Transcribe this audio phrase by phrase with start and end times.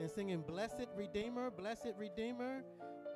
[0.00, 2.64] in singing Blessed Redeemer, Blessed Redeemer,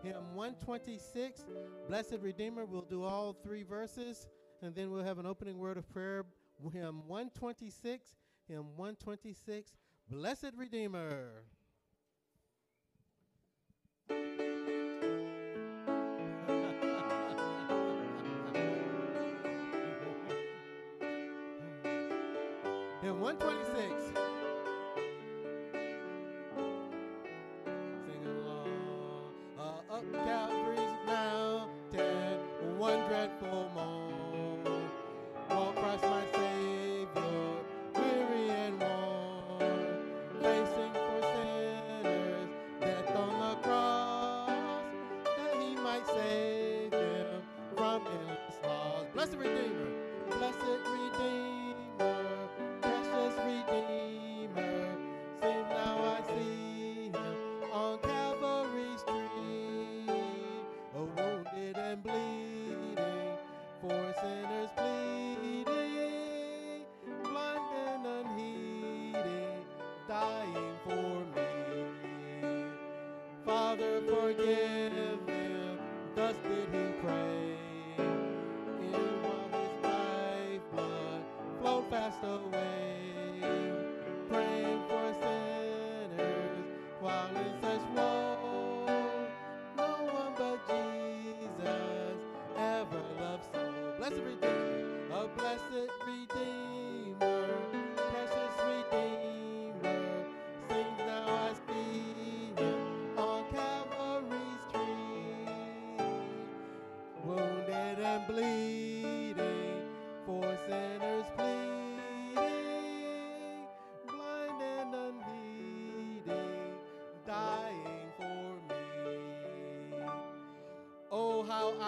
[0.03, 1.47] hymn 126.
[1.89, 4.27] Blessed Redeemer, we'll do all three verses,
[4.61, 6.27] and then we'll have an opening word of prayer.
[6.73, 8.17] Hymn 126,
[8.49, 9.73] hymn 126,
[10.11, 11.45] Blessed Redeemer.
[23.01, 24.34] hymn 126.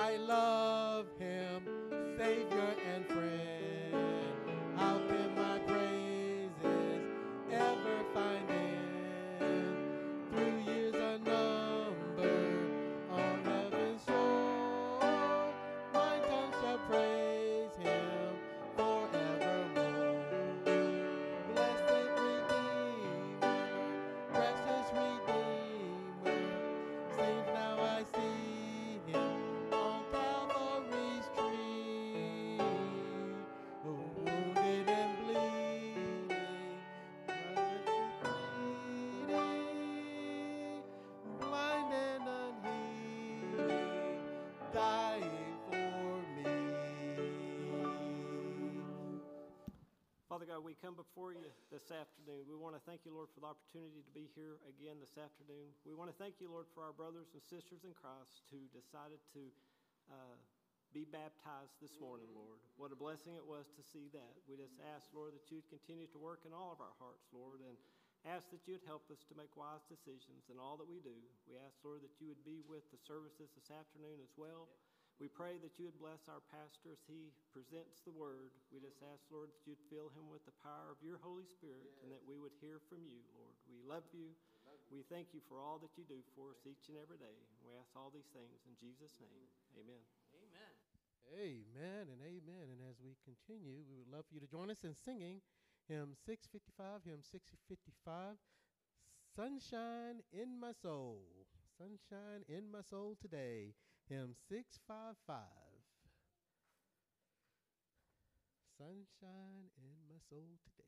[0.06, 0.45] I love
[50.36, 52.44] Father God, we come before you this afternoon.
[52.44, 55.72] We want to thank you, Lord, for the opportunity to be here again this afternoon.
[55.88, 59.16] We want to thank you, Lord, for our brothers and sisters in Christ who decided
[59.32, 59.48] to
[60.12, 60.36] uh,
[60.92, 62.60] be baptized this morning, Lord.
[62.76, 64.36] What a blessing it was to see that.
[64.44, 67.64] We just ask, Lord, that you'd continue to work in all of our hearts, Lord,
[67.64, 67.72] and
[68.28, 71.16] ask that you'd help us to make wise decisions in all that we do.
[71.48, 74.68] We ask, Lord, that you would be with the services this afternoon as well.
[75.16, 78.52] We pray that you would bless our pastor as he presents the word.
[78.68, 81.88] We just ask, Lord, that you'd fill him with the power of your Holy Spirit
[82.04, 83.56] and that we would hear from you, Lord.
[83.64, 84.36] We love you.
[84.92, 87.32] We thank you for all that you do for us each and every day.
[87.64, 89.48] We ask all these things in Jesus' name.
[89.80, 90.04] Amen.
[90.36, 90.72] Amen.
[91.32, 92.66] Amen and amen.
[92.76, 95.40] And as we continue, we would love for you to join us in singing
[95.88, 98.36] hymn 655, hymn 655,
[99.34, 101.24] Sunshine in My Soul.
[101.78, 103.74] Sunshine in My Soul today.
[104.08, 105.36] Hymn 655.
[108.78, 110.84] Sunshine in my soul today.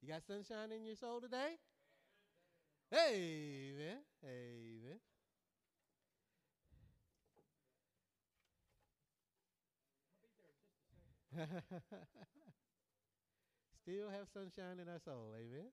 [0.00, 1.58] You got sunshine in your soul today?
[2.94, 3.98] Amen.
[4.24, 5.00] Amen.
[13.82, 15.34] Still have sunshine in our soul.
[15.36, 15.68] Amen.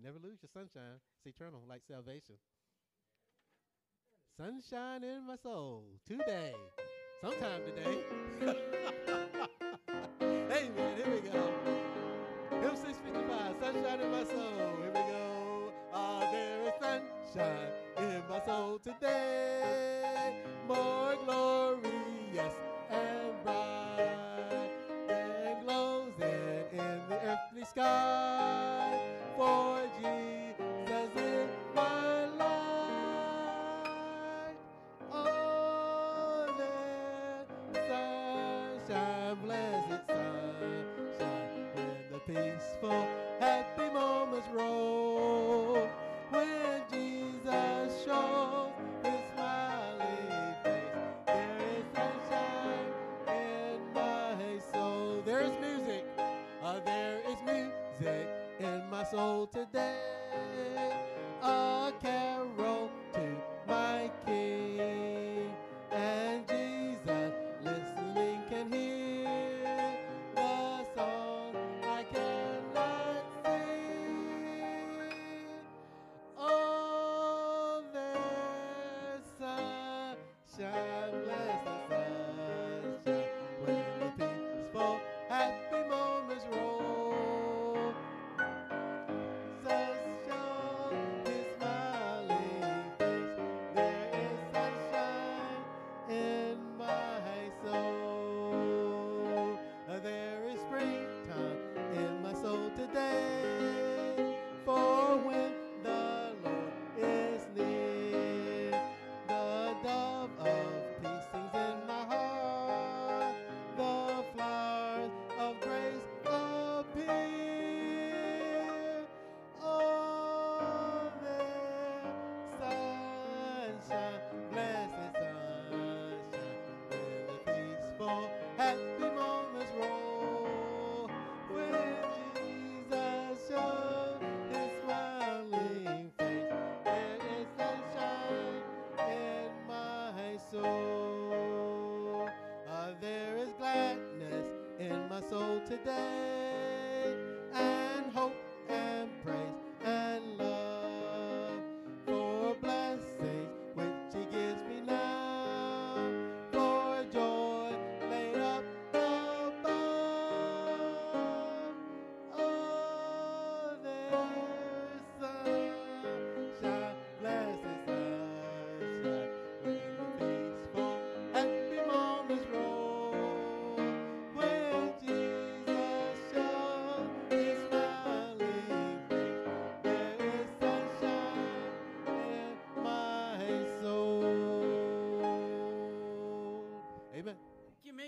[0.00, 1.00] Never lose your sunshine.
[1.18, 2.36] It's eternal, like salvation.
[4.38, 6.52] Sunshine in my soul today.
[7.22, 8.04] Sometime today.
[10.20, 10.96] Amen.
[10.96, 11.50] Here we go.
[12.50, 14.76] Hymn 655, Sunshine in my soul.
[14.82, 15.72] Here we go.
[15.94, 20.42] Ah, there is sunshine in my soul today.
[20.68, 22.54] More glorious
[22.90, 24.70] and bright
[25.08, 28.75] than glows in, in the earthly sky.
[59.52, 60.25] Today.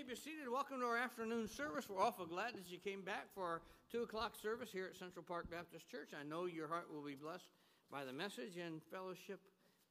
[0.09, 0.49] Be seated.
[0.51, 1.85] Welcome to our afternoon service.
[1.87, 3.61] We're awful glad that you came back for our
[3.91, 6.17] 2 o'clock service here at Central Park Baptist Church.
[6.19, 7.45] I know your heart will be blessed
[7.91, 9.39] by the message and fellowship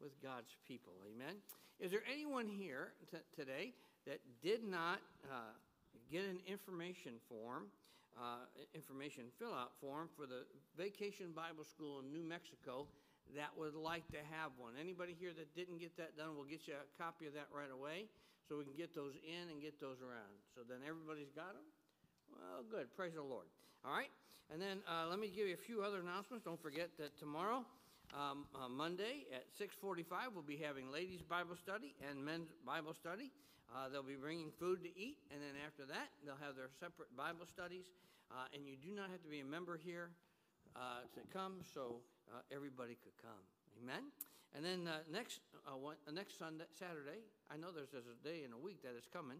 [0.03, 0.95] with God's people.
[1.07, 1.37] Amen.
[1.79, 3.75] Is there anyone here t- today
[4.09, 4.99] that did not
[5.31, 5.55] uh,
[6.11, 7.71] get an information form,
[8.19, 10.43] uh, information fill out form for the
[10.77, 12.89] Vacation Bible School in New Mexico
[13.37, 14.78] that would like to have one?
[14.80, 17.70] Anybody here that didn't get that done, we'll get you a copy of that right
[17.70, 18.08] away
[18.49, 20.32] so we can get those in and get those around.
[20.56, 21.68] So then everybody's got them?
[22.32, 22.88] Well, good.
[22.97, 23.44] Praise the Lord.
[23.85, 24.11] All right.
[24.49, 26.44] And then uh, let me give you a few other announcements.
[26.44, 27.68] Don't forget that tomorrow,
[28.16, 33.30] um, uh, Monday at 6:45, we'll be having ladies' Bible study and men's Bible study.
[33.68, 37.12] Uh, they'll be bringing food to eat, and then after that, they'll have their separate
[37.14, 37.85] Bible studies.
[38.32, 40.08] Uh, and you do not have to be a member here
[40.76, 42.00] uh, to come, so
[42.35, 43.44] uh, everybody could come.
[43.82, 44.11] Amen.
[44.56, 47.20] And then uh, next uh, one, uh, next Sunday, Saturday,
[47.50, 49.38] I know there's, there's a day in a week that is coming.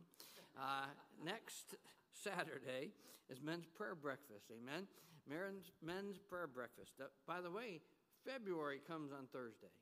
[0.57, 0.93] Uh,
[1.25, 1.77] next
[2.13, 2.93] Saturday
[3.31, 4.53] is men's prayer breakfast.
[4.53, 4.87] Amen.
[5.29, 6.93] Men's, men's prayer breakfast.
[7.27, 7.81] By the way,
[8.25, 9.73] February comes on Thursday.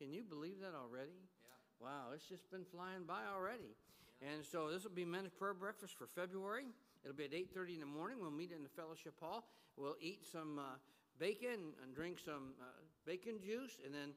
[0.00, 1.16] Can you believe that already?
[1.44, 1.86] Yeah.
[1.86, 3.76] Wow, it's just been flying by already.
[4.20, 6.66] And so this will be men's prayer breakfast for February.
[7.04, 8.18] It'll be at 8:30 in the morning.
[8.20, 9.44] We'll meet in the fellowship hall.
[9.76, 10.80] We'll eat some uh,
[11.18, 14.10] bacon and drink some uh, bacon juice, and then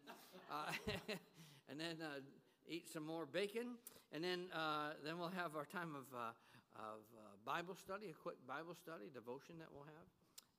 [0.51, 0.71] uh,
[1.69, 2.19] and then uh,
[2.67, 3.77] eat some more bacon,
[4.11, 6.33] and then uh, then we'll have our time of uh,
[6.77, 10.07] of uh, Bible study, a quick Bible study devotion that we'll have,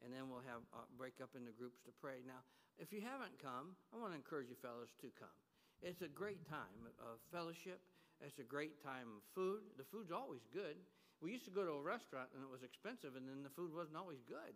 [0.05, 0.63] and then we'll have
[0.99, 2.23] break up into groups to pray.
[2.27, 2.43] Now,
[2.79, 5.35] if you haven't come, I want to encourage you fellows to come.
[5.83, 7.79] It's a great time of fellowship.
[8.19, 9.63] It's a great time of food.
[9.79, 10.75] The food's always good.
[11.23, 13.71] We used to go to a restaurant and it was expensive, and then the food
[13.75, 14.55] wasn't always good.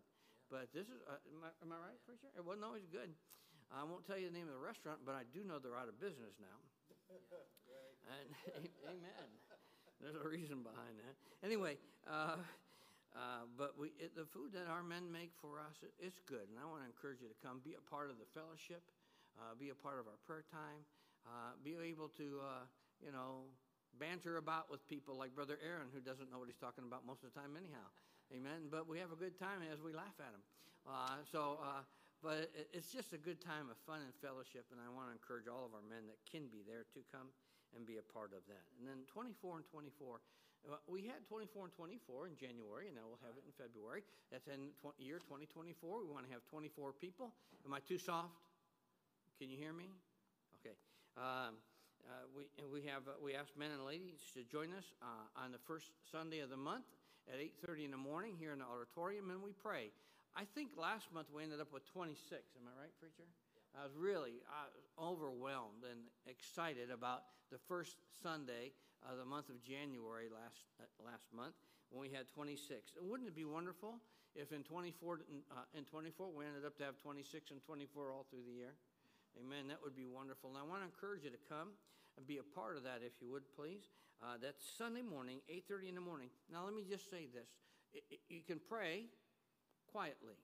[0.53, 2.29] But this is, uh, am, I, am I right, preacher?
[2.37, 3.09] It wasn't always good.
[3.73, 5.89] I won't tell you the name of the restaurant, but I do know they're out
[5.89, 6.61] of business now.
[8.13, 9.29] and, amen.
[10.05, 11.17] There's a reason behind that.
[11.41, 12.37] Anyway, uh,
[13.17, 16.45] uh, but we, it, the food that our men make for us, it, it's good.
[16.53, 18.85] And I want to encourage you to come, be a part of the fellowship,
[19.41, 20.85] uh, be a part of our prayer time,
[21.25, 22.69] uh, be able to, uh,
[23.01, 23.49] you know,
[23.97, 27.25] banter about with people like Brother Aaron, who doesn't know what he's talking about most
[27.25, 27.89] of the time, anyhow.
[28.33, 28.73] Amen.
[28.73, 30.43] But we have a good time as we laugh at them.
[30.89, 31.85] Uh, so, uh,
[32.25, 35.47] but it's just a good time of fun and fellowship, and I want to encourage
[35.51, 37.29] all of our men that can be there to come
[37.77, 38.65] and be a part of that.
[38.79, 40.21] And then 24 and 24,
[40.63, 44.07] Uh, We had 24 and 24 in January, and now we'll have it in February.
[44.31, 45.75] That's in tw- year 2024.
[46.01, 47.35] We want to have 24 people.
[47.67, 48.39] Am I too soft?
[49.39, 49.91] Can you hear me?
[50.63, 50.77] Okay.
[51.19, 51.59] Um,
[52.07, 55.51] uh, we, we have, uh, we asked men and ladies to join us uh, on
[55.51, 56.87] the first Sunday of the month
[57.31, 59.91] at 8.30 in the morning here in the auditorium, and we pray.
[60.35, 62.17] I think last month we ended up with 26.
[62.57, 63.29] Am I right, preacher?
[63.77, 64.69] I was really uh,
[65.01, 68.73] overwhelmed and excited about the first Sunday
[69.05, 71.57] of the month of January last, uh, last month
[71.89, 72.97] when we had 26.
[73.01, 73.97] And wouldn't it be wonderful
[74.37, 75.21] if in 24,
[75.53, 78.73] uh, in 24 we ended up to have 26 and 24 all through the year?
[79.41, 79.69] Amen.
[79.69, 80.53] That would be wonderful.
[80.53, 81.73] And I want to encourage you to come
[82.17, 83.89] and be a part of that, if you would, please.
[84.23, 86.31] Uh, that's Sunday morning, 8:30 in the morning.
[86.49, 87.51] Now, let me just say this:
[87.93, 89.11] I- I- you can pray
[89.89, 90.39] quietly.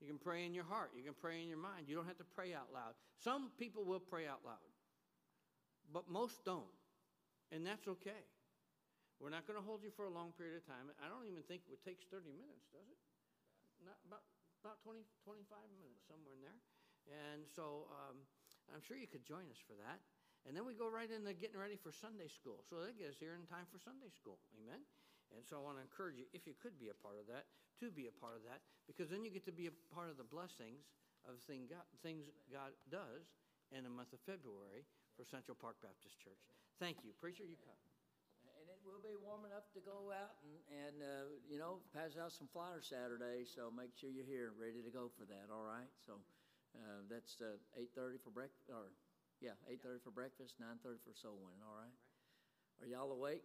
[0.00, 0.92] You can pray in your heart.
[0.94, 1.88] You can pray in your mind.
[1.88, 2.96] You don't have to pray out loud.
[3.16, 4.74] Some people will pray out loud,
[5.92, 6.74] but most don't,
[7.52, 8.26] and that's okay.
[9.20, 10.90] We're not going to hold you for a long period of time.
[10.98, 12.98] I don't even think it takes 30 minutes, does it?
[13.84, 14.24] Not about
[14.64, 16.58] about 20, 25 minutes, somewhere in there.
[17.06, 18.16] And so um,
[18.74, 20.00] I'm sure you could join us for that.
[20.44, 22.60] And then we go right into getting ready for Sunday school.
[22.68, 24.36] So that gets here in time for Sunday school.
[24.60, 24.84] Amen.
[25.32, 27.48] And so I want to encourage you, if you could be a part of that,
[27.80, 30.20] to be a part of that, because then you get to be a part of
[30.20, 30.84] the blessings
[31.24, 33.34] of thing God, things God does
[33.72, 34.84] in the month of February
[35.16, 36.38] for Central Park Baptist Church.
[36.76, 37.16] Thank you.
[37.16, 37.80] Preacher, you come.
[38.60, 42.14] And it will be warm enough to go out and, and uh, you know, pass
[42.20, 43.48] out some flyers Saturday.
[43.48, 45.48] So make sure you're here, ready to go for that.
[45.48, 45.90] All right.
[46.04, 46.20] So
[46.76, 48.90] uh, that's uh, 8:30 for breakfast, or
[49.44, 51.60] yeah, 8:30 for breakfast, 9:30 for soul winning.
[51.60, 51.92] All right.
[52.80, 53.44] Are y'all awake?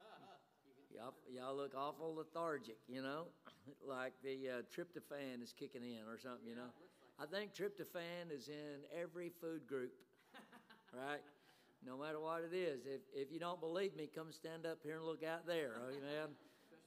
[0.92, 3.24] Y'all, y'all look awful lethargic, you know,
[3.88, 6.68] like the uh, tryptophan is kicking in or something, you know.
[7.18, 9.92] I think tryptophan is in every food group,
[10.92, 11.22] right?
[11.86, 12.84] No matter what it is.
[12.84, 16.28] If, if you don't believe me, come stand up here and look out there, amen.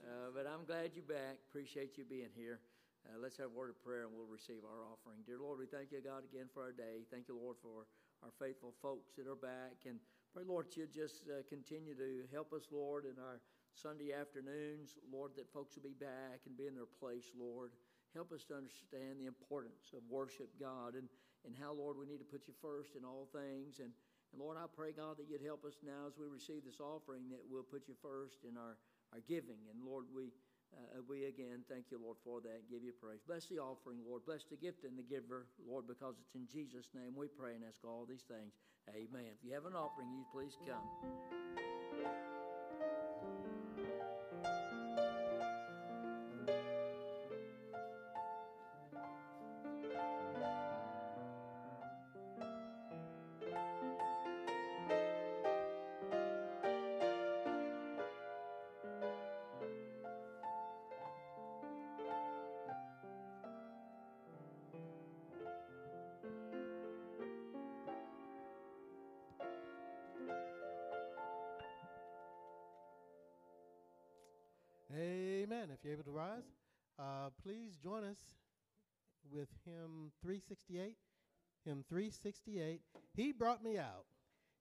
[0.06, 1.42] Uh, but I'm glad you're back.
[1.50, 2.60] Appreciate you being here.
[3.06, 5.22] Uh, let's have a word of prayer and we'll receive our offering.
[5.30, 7.06] Dear Lord, we thank you, God, again for our day.
[7.13, 7.86] Thank you, Lord, for
[8.26, 9.86] our faithful folks that are back.
[9.86, 10.02] And
[10.34, 13.46] pray, Lord, you just uh, continue to help us, Lord, in our
[13.78, 17.78] Sunday afternoons, Lord, that folks will be back and be in their place, Lord.
[18.18, 21.06] Help us to understand the importance of worship, God, and,
[21.46, 23.78] and how, Lord, we need to put you first in all things.
[23.84, 23.94] And,
[24.34, 27.30] and Lord, I pray, God, that you'd help us now as we receive this offering,
[27.30, 28.82] that we'll put you first in our,
[29.13, 29.62] our giving.
[29.70, 30.34] And Lord, we,
[30.76, 32.70] uh, we again thank you, Lord, for that.
[32.70, 33.20] Give you praise.
[33.28, 34.26] Bless the offering, Lord.
[34.26, 37.64] Bless the gift and the giver, Lord, because it's in Jesus' name we pray and
[37.64, 38.54] ask all these things.
[38.90, 39.32] Amen.
[39.34, 40.84] If you have an offering, you please come.
[75.86, 76.43] You're able to rise,
[77.00, 78.17] uh, please join us
[79.32, 80.95] with hymn 368.
[81.65, 82.82] Hymn 368.
[83.15, 84.06] He brought me out.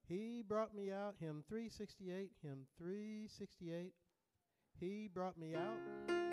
[0.07, 1.15] He brought me out.
[1.19, 2.31] Hymn 368.
[2.43, 3.93] Hymn 368.
[4.79, 6.24] He brought me out.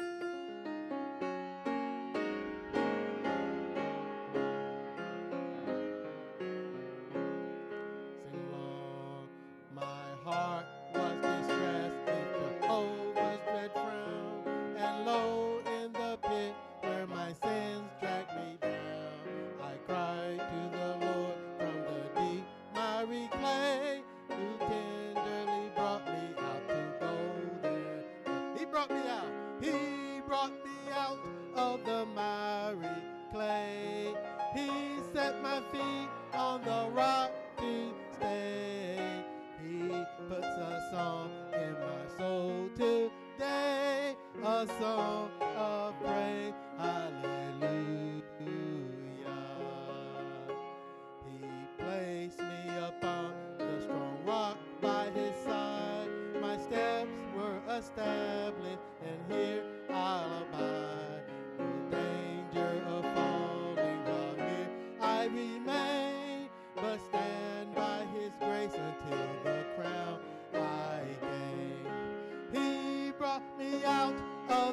[28.89, 29.32] Brought me out.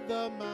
[0.10, 0.49] The miry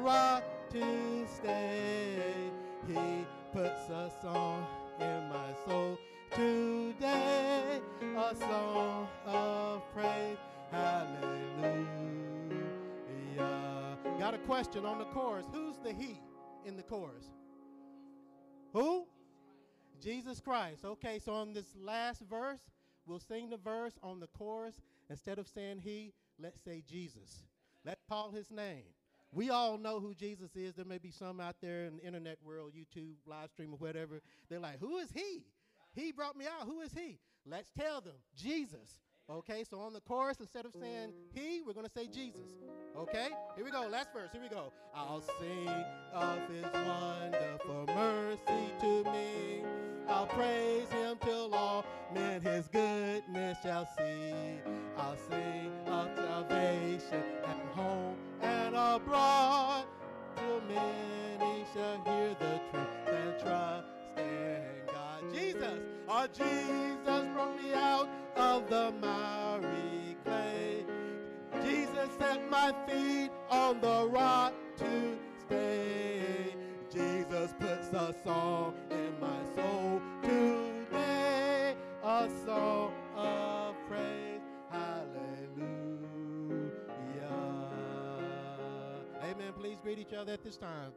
[0.00, 2.50] rock to stay.
[2.86, 4.66] He puts a song
[4.98, 5.98] in my soul
[6.34, 7.80] today,
[8.16, 10.38] a song of praise.
[10.70, 11.88] Hallelujah.
[14.18, 15.46] Got a question on the chorus.
[15.52, 16.20] Who's the he
[16.64, 17.26] in the chorus?
[18.72, 19.06] Who?
[20.00, 20.84] Jesus Christ.
[20.84, 22.70] Okay, so on this last verse,
[23.06, 24.80] we'll sing the verse on the chorus.
[25.10, 27.42] Instead of saying he, let's say Jesus.
[27.84, 28.84] Let's call his name.
[29.32, 30.74] We all know who Jesus is.
[30.74, 34.20] There may be some out there in the internet world, YouTube, live stream, or whatever.
[34.48, 35.44] They're like, who is he?
[35.94, 36.66] He brought me out.
[36.66, 37.18] Who is he?
[37.46, 38.98] Let's tell them Jesus.
[39.28, 42.50] Okay, so on the chorus, instead of saying he, we're going to say Jesus.
[42.96, 43.86] Okay, here we go.
[43.88, 44.30] Last verse.
[44.32, 44.72] Here we go.
[44.92, 45.68] I'll sing
[46.12, 49.62] of his wonderful mercy to me.
[50.08, 54.34] I'll praise him till all men his goodness shall see.
[54.96, 59.84] I'll sing of salvation at home and abroad
[60.36, 65.22] till many shall hear the truth and trust in God.
[65.32, 70.84] Jesus, our Jesus brought me out of the miry clay.
[71.62, 76.54] Jesus set my feet on the rock to stay.
[76.92, 82.92] Jesus puts a song in my soul today, a song
[89.82, 90.92] Greet each other at this time.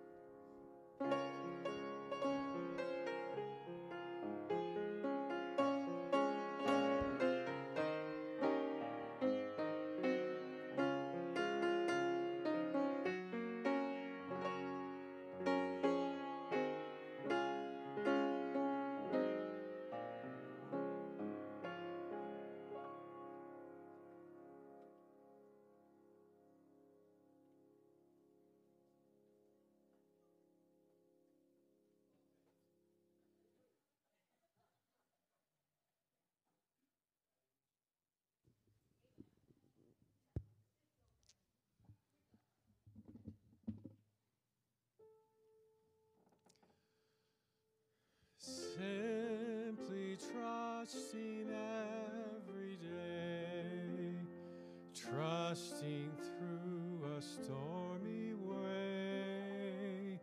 [55.54, 60.20] Trusting through a stormy way,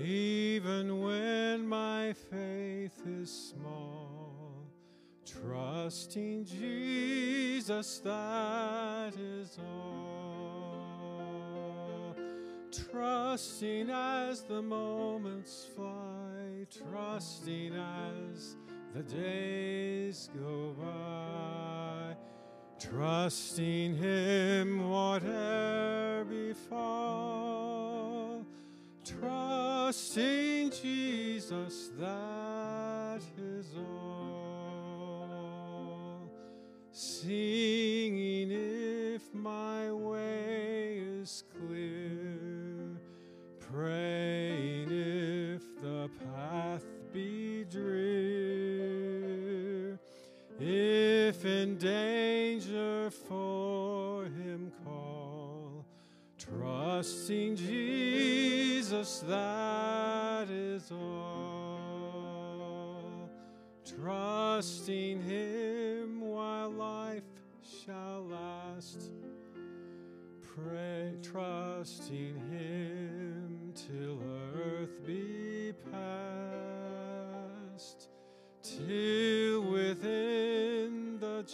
[0.00, 4.68] even when my faith is small,
[5.26, 10.84] trusting Jesus, that is all.
[12.70, 18.54] Trusting as the moments fly, trusting as
[18.94, 21.21] the days go by,
[22.94, 28.44] trusting Him whatever befall,
[29.04, 30.51] trusting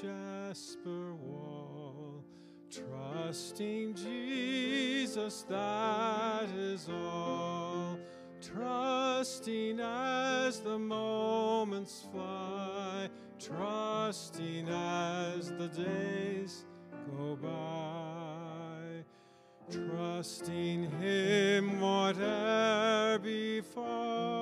[0.00, 2.24] jasper wall,
[2.70, 7.98] trusting Jesus, that is all.
[8.40, 13.08] Trusting as the moments fly,
[13.40, 16.64] trusting as the days
[17.16, 19.02] go by,
[19.68, 24.36] trusting Him whatever befall,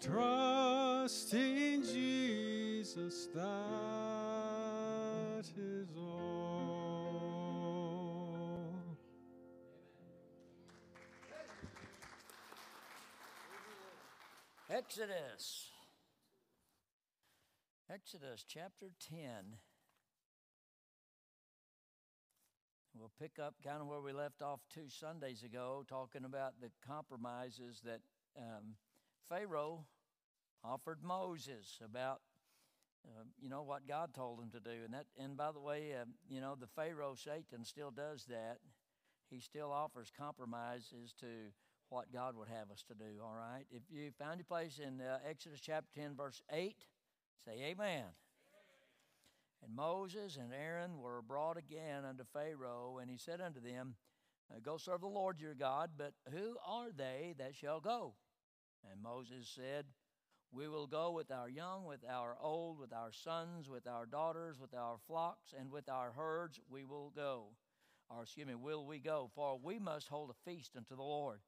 [0.00, 1.63] trusting
[3.04, 3.42] Jesus, that
[5.56, 6.74] is all.
[14.70, 15.70] Exodus.
[17.92, 19.18] Exodus chapter 10.
[22.98, 26.70] We'll pick up kind of where we left off two Sundays ago, talking about the
[26.86, 28.00] compromises that
[28.38, 28.76] um,
[29.28, 29.84] Pharaoh
[30.64, 32.20] offered Moses about,
[33.06, 34.84] uh, you know, what God told them to do.
[34.84, 38.58] And that, and by the way, uh, you know, the Pharaoh Satan still does that.
[39.30, 41.26] He still offers compromises to
[41.88, 43.20] what God would have us to do.
[43.22, 43.64] All right.
[43.70, 46.86] If you found your place in uh, Exodus chapter ten, verse eight,
[47.44, 48.04] say Amen.
[49.62, 53.94] And Moses and Aaron were brought again unto Pharaoh, and he said unto them,
[54.62, 58.14] Go serve the Lord your God, but who are they that shall go?
[58.90, 59.86] And Moses said,
[60.54, 64.60] We will go with our young, with our old, with our sons, with our daughters,
[64.60, 67.46] with our flocks, and with our herds we will go.
[68.08, 69.30] Or, excuse me, will we go?
[69.34, 71.40] For we must hold a feast unto the Lord.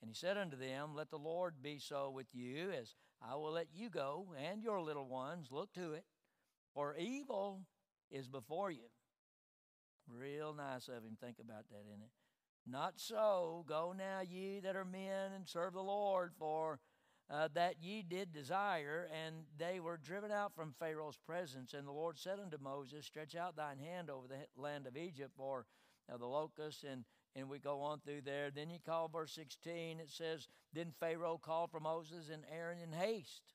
[0.00, 3.52] And he said unto them, Let the Lord be so with you, as I will
[3.52, 5.48] let you go, and your little ones.
[5.50, 6.04] Look to it,
[6.72, 7.66] for evil
[8.10, 8.88] is before you.
[10.08, 11.18] Real nice of him.
[11.20, 12.10] Think about that, isn't it?
[12.66, 13.66] Not so.
[13.68, 16.78] Go now, ye that are men, and serve the Lord, for
[17.30, 19.08] uh, that ye did desire.
[19.26, 21.74] And they were driven out from Pharaoh's presence.
[21.74, 25.32] And the Lord said unto Moses, Stretch out thine hand over the land of Egypt,
[25.36, 25.66] for
[26.12, 27.04] uh, the locusts and
[27.36, 28.50] and we go on through there.
[28.50, 32.92] Then you call verse 16, it says, Then Pharaoh called for Moses and Aaron in
[32.92, 33.54] haste.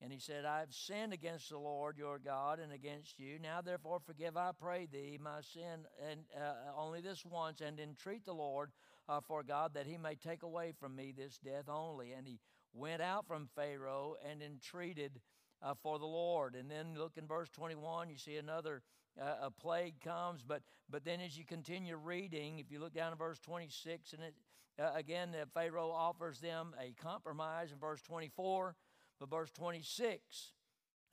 [0.00, 3.38] And he said, I have sinned against the Lord your God and against you.
[3.38, 8.24] Now therefore forgive, I pray thee, my sin, and uh, only this once, and entreat
[8.24, 8.70] the Lord
[9.08, 12.12] uh, for God that he may take away from me this death only.
[12.12, 12.38] And he
[12.74, 15.20] went out from Pharaoh and entreated
[15.62, 16.54] uh, for the Lord.
[16.54, 18.82] And then look in verse 21, you see another
[19.20, 20.42] uh, a plague comes.
[20.46, 24.22] But but then as you continue reading, if you look down to verse 26, and
[24.22, 24.34] it
[24.78, 28.74] uh, again, Pharaoh offers them a compromise in verse 24,
[29.20, 30.52] but verse 26.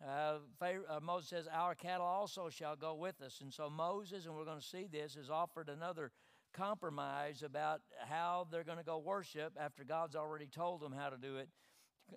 [0.03, 3.39] Uh, Pharaoh, uh, Moses says, Our cattle also shall go with us.
[3.41, 6.11] And so Moses, and we're going to see this, is offered another
[6.53, 11.17] compromise about how they're going to go worship after God's already told them how to
[11.17, 11.49] do it.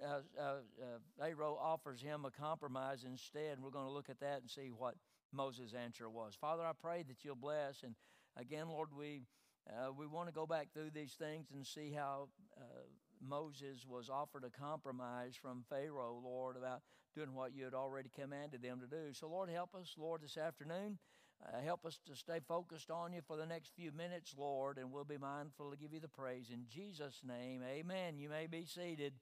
[0.02, 3.60] Uh, uh, uh, Pharaoh offers him a compromise instead.
[3.60, 4.96] We're going to look at that and see what
[5.32, 6.34] Moses' answer was.
[6.40, 7.82] Father, I pray that you'll bless.
[7.82, 7.94] And
[8.36, 9.22] again, Lord, we,
[9.68, 12.86] uh, we want to go back through these things and see how uh,
[13.26, 16.82] Moses was offered a compromise from Pharaoh, Lord, about
[17.14, 19.12] doing what you had already commanded them to do.
[19.12, 20.98] So, Lord, help us, Lord, this afternoon.
[21.42, 24.90] Uh, help us to stay focused on you for the next few minutes, Lord, and
[24.90, 26.50] we'll be mindful to give you the praise.
[26.52, 28.18] In Jesus' name, amen.
[28.18, 29.14] You may be seated.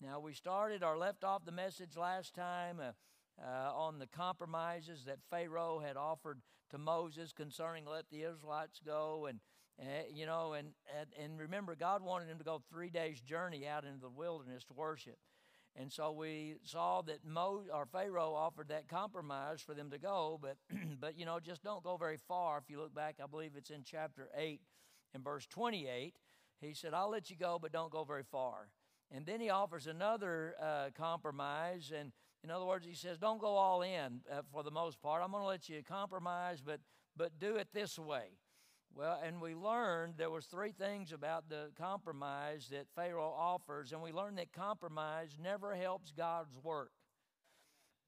[0.00, 2.80] Now, we started or left off the message last time.
[2.80, 2.92] Uh,
[3.42, 9.26] uh, on the compromises that Pharaoh had offered to Moses concerning let the Israelites go
[9.26, 9.40] and
[9.80, 10.68] uh, you know and,
[11.18, 14.74] and remember God wanted him to go 3 days journey out into the wilderness to
[14.74, 15.16] worship.
[15.76, 20.38] And so we saw that Mo, or Pharaoh offered that compromise for them to go,
[20.42, 20.56] but
[21.00, 22.58] but you know just don't go very far.
[22.58, 24.60] If you look back, I believe it's in chapter 8
[25.14, 26.14] in verse 28.
[26.60, 28.68] He said, "I'll let you go, but don't go very far."
[29.12, 33.56] And then he offers another uh, compromise, and in other words, he says, don't go
[33.56, 35.22] all in uh, for the most part.
[35.22, 36.80] I'm going to let you compromise, but,
[37.16, 38.38] but do it this way.
[38.94, 44.02] Well, and we learned there was three things about the compromise that Pharaoh offers, and
[44.02, 46.90] we learned that compromise never helps God's work,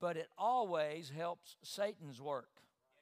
[0.00, 2.48] but it always helps Satan's work.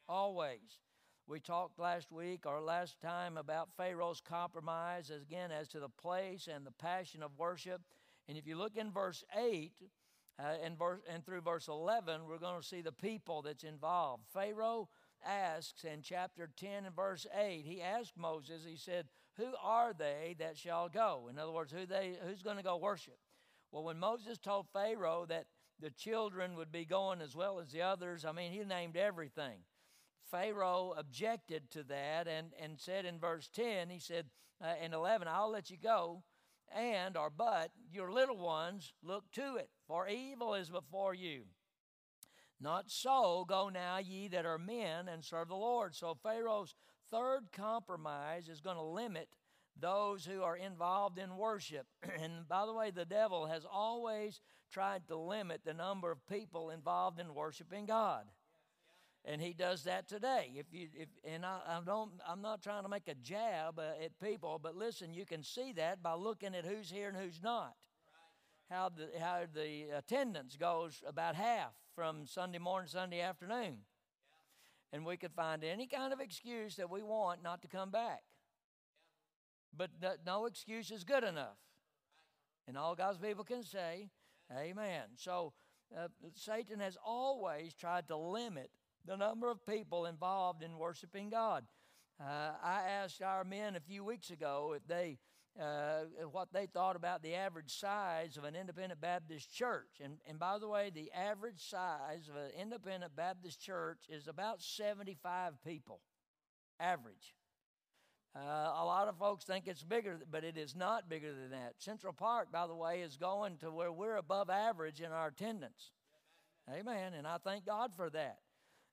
[0.09, 0.81] Always.
[1.27, 6.49] We talked last week or last time about Pharaoh's compromise, again, as to the place
[6.53, 7.81] and the passion of worship.
[8.29, 9.73] And if you look in verse 8,
[10.41, 14.25] uh, and, verse, and through verse 11, we're going to see the people that's involved.
[14.33, 14.89] Pharaoh
[15.27, 19.07] asks in chapter 10 and verse 8, he asked Moses, he said,
[19.37, 21.29] Who are they that shall go?
[21.31, 23.19] In other words, who they, who's going to go worship?
[23.71, 25.47] Well, when Moses told Pharaoh that
[25.81, 29.61] the children would be going as well as the others, I mean, he named everything.
[30.31, 34.27] Pharaoh objected to that and, and said in verse 10, he said,
[34.63, 36.23] uh, in 11, I'll let you go,
[36.75, 41.45] and or but your little ones look to it for evil is before you
[42.61, 46.75] not so go now ye that are men and serve the lord so pharaoh's
[47.11, 49.29] third compromise is going to limit
[49.79, 51.87] those who are involved in worship
[52.23, 54.41] and by the way the devil has always
[54.73, 58.25] tried to limit the number of people involved in worshiping god
[59.25, 60.53] and he does that today.
[60.57, 64.03] If you, if, and I, I don't, I'm not trying to make a jab uh,
[64.03, 67.43] at people, but listen, you can see that by looking at who's here and who's
[67.43, 67.75] not.
[68.71, 73.79] How the how the attendance goes about half from Sunday morning to Sunday afternoon.
[74.93, 78.23] And we could find any kind of excuse that we want not to come back.
[79.77, 81.59] But no, no excuse is good enough.
[82.67, 84.09] And all God's people can say,
[84.57, 85.03] Amen.
[85.17, 85.53] So
[85.97, 88.71] uh, Satan has always tried to limit
[89.07, 91.65] the number of people involved in worshiping God.
[92.21, 95.19] Uh, I asked our men a few weeks ago if they
[95.61, 100.01] uh, what they thought about the average size of an independent Baptist church.
[100.03, 104.63] And, and by the way, the average size of an independent Baptist church is about
[104.63, 106.01] 75 people,
[106.79, 107.35] average.
[108.35, 111.75] Uh, a lot of folks think it's bigger, but it is not bigger than that.
[111.79, 115.91] Central Park, by the way, is going to where we're above average in our attendance.
[116.73, 117.15] Amen.
[117.15, 118.39] And I thank God for that.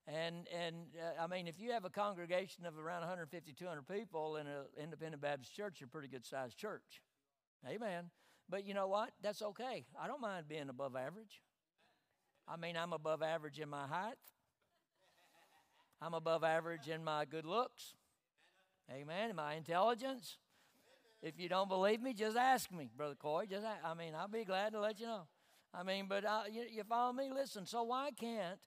[0.07, 4.37] And, and uh, I mean, if you have a congregation of around 150, 200 people
[4.37, 7.01] in an independent Baptist church, you're a pretty good sized church.
[7.67, 8.05] Amen.
[8.49, 9.11] But you know what?
[9.21, 9.85] That's okay.
[10.01, 11.41] I don't mind being above average.
[12.47, 14.15] I mean, I'm above average in my height,
[16.01, 17.95] I'm above average in my good looks.
[18.89, 19.31] Amen.
[19.31, 20.37] In my intelligence.
[21.21, 23.45] If you don't believe me, just ask me, Brother Coy.
[23.49, 25.23] Just, I mean, I'll be glad to let you know.
[25.73, 27.31] I mean, but uh, you, you follow me?
[27.33, 28.59] Listen, so why can't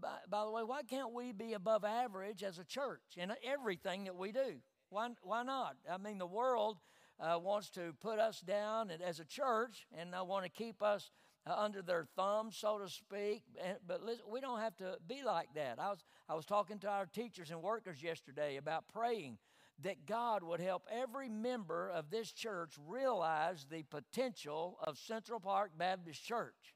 [0.00, 4.04] by, by, the way, why can't we be above average as a church in everything
[4.04, 4.60] that we do?
[4.90, 5.76] Why, why not?
[5.90, 6.78] I mean, the world
[7.20, 11.10] uh, wants to put us down as a church and they want to keep us
[11.46, 13.42] uh, under their thumb, so to speak.
[13.62, 15.78] And, but listen, we don't have to be like that.
[15.78, 19.38] I was, I was talking to our teachers and workers yesterday about praying
[19.82, 25.72] that God would help every member of this church realize the potential of Central Park
[25.76, 26.74] Baptist Church.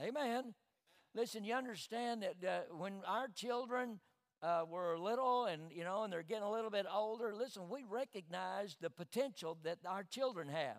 [0.00, 0.54] Amen.
[1.14, 3.98] Listen, you understand that uh, when our children
[4.42, 7.84] uh, were little and, you know, and they're getting a little bit older, listen, we
[7.88, 10.78] recognize the potential that our children have.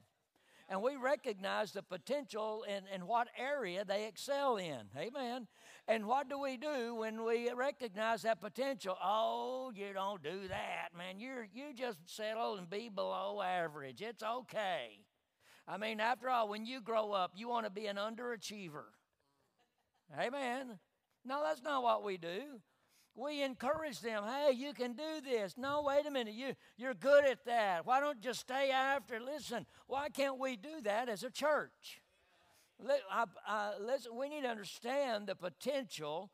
[0.69, 4.83] And we recognize the potential in, in what area they excel in.
[4.97, 5.47] Amen.
[5.85, 8.95] And what do we do when we recognize that potential?
[9.03, 11.19] Oh, you don't do that, man.
[11.19, 14.01] You're, you just settle and be below average.
[14.01, 15.01] It's okay.
[15.67, 18.85] I mean, after all, when you grow up, you want to be an underachiever.
[20.17, 20.79] Amen.
[21.25, 22.59] No, that's not what we do.
[23.15, 25.57] We encourage them, hey, you can do this.
[25.57, 27.85] No, wait a minute, you, you're good at that.
[27.85, 29.19] Why don't you stay after?
[29.19, 32.01] Listen, why can't we do that as a church?
[33.79, 36.31] listen, we need to understand the potential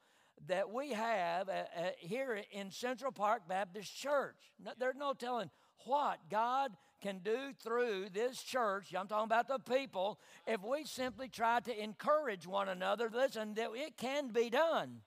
[0.47, 4.35] that we have uh, uh, here in Central Park Baptist Church.
[4.63, 5.49] No, there's no telling
[5.85, 11.27] what God can do through this church, I'm talking about the people, if we simply
[11.27, 15.01] try to encourage one another, listen, that it can be done.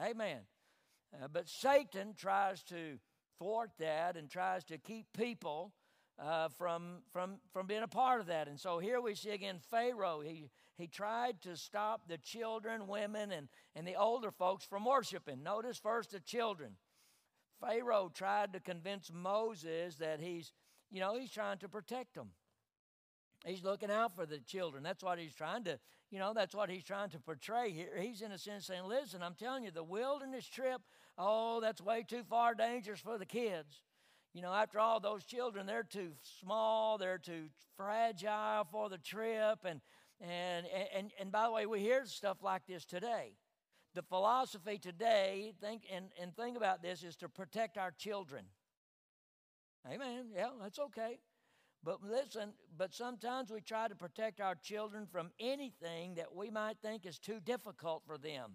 [0.00, 0.10] Amen.
[0.10, 0.38] Amen.
[1.14, 2.98] Uh, but Satan tries to
[3.38, 5.72] thwart that and tries to keep people
[6.18, 8.48] uh, from, from, from being a part of that.
[8.48, 10.20] And so here we see again Pharaoh.
[10.20, 15.42] He, he tried to stop the children, women, and, and the older folks from worshiping.
[15.42, 16.76] Notice first the children.
[17.60, 20.52] Pharaoh tried to convince Moses that he's
[20.92, 22.28] you know, he's trying to protect them.
[23.44, 24.84] He's looking out for the children.
[24.84, 27.98] That's what he's trying to, you know, that's what he's trying to portray here.
[27.98, 30.80] He's in a sense saying, listen, I'm telling you, the wilderness trip,
[31.18, 33.82] oh, that's way too far dangerous for the kids.
[34.32, 39.58] You know, after all, those children, they're too small, they're too fragile for the trip.
[39.64, 39.80] And,
[40.20, 43.32] and, and, and by the way, we hear stuff like this today.
[43.94, 48.44] The philosophy today, think, and, and think about this, is to protect our children.
[49.90, 50.26] Amen.
[50.34, 51.18] Yeah, that's okay.
[51.84, 56.76] But listen, but sometimes we try to protect our children from anything that we might
[56.80, 58.52] think is too difficult for them.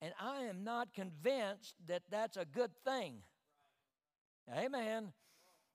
[0.00, 3.22] And I am not convinced that that's a good thing.
[4.54, 5.12] Amen.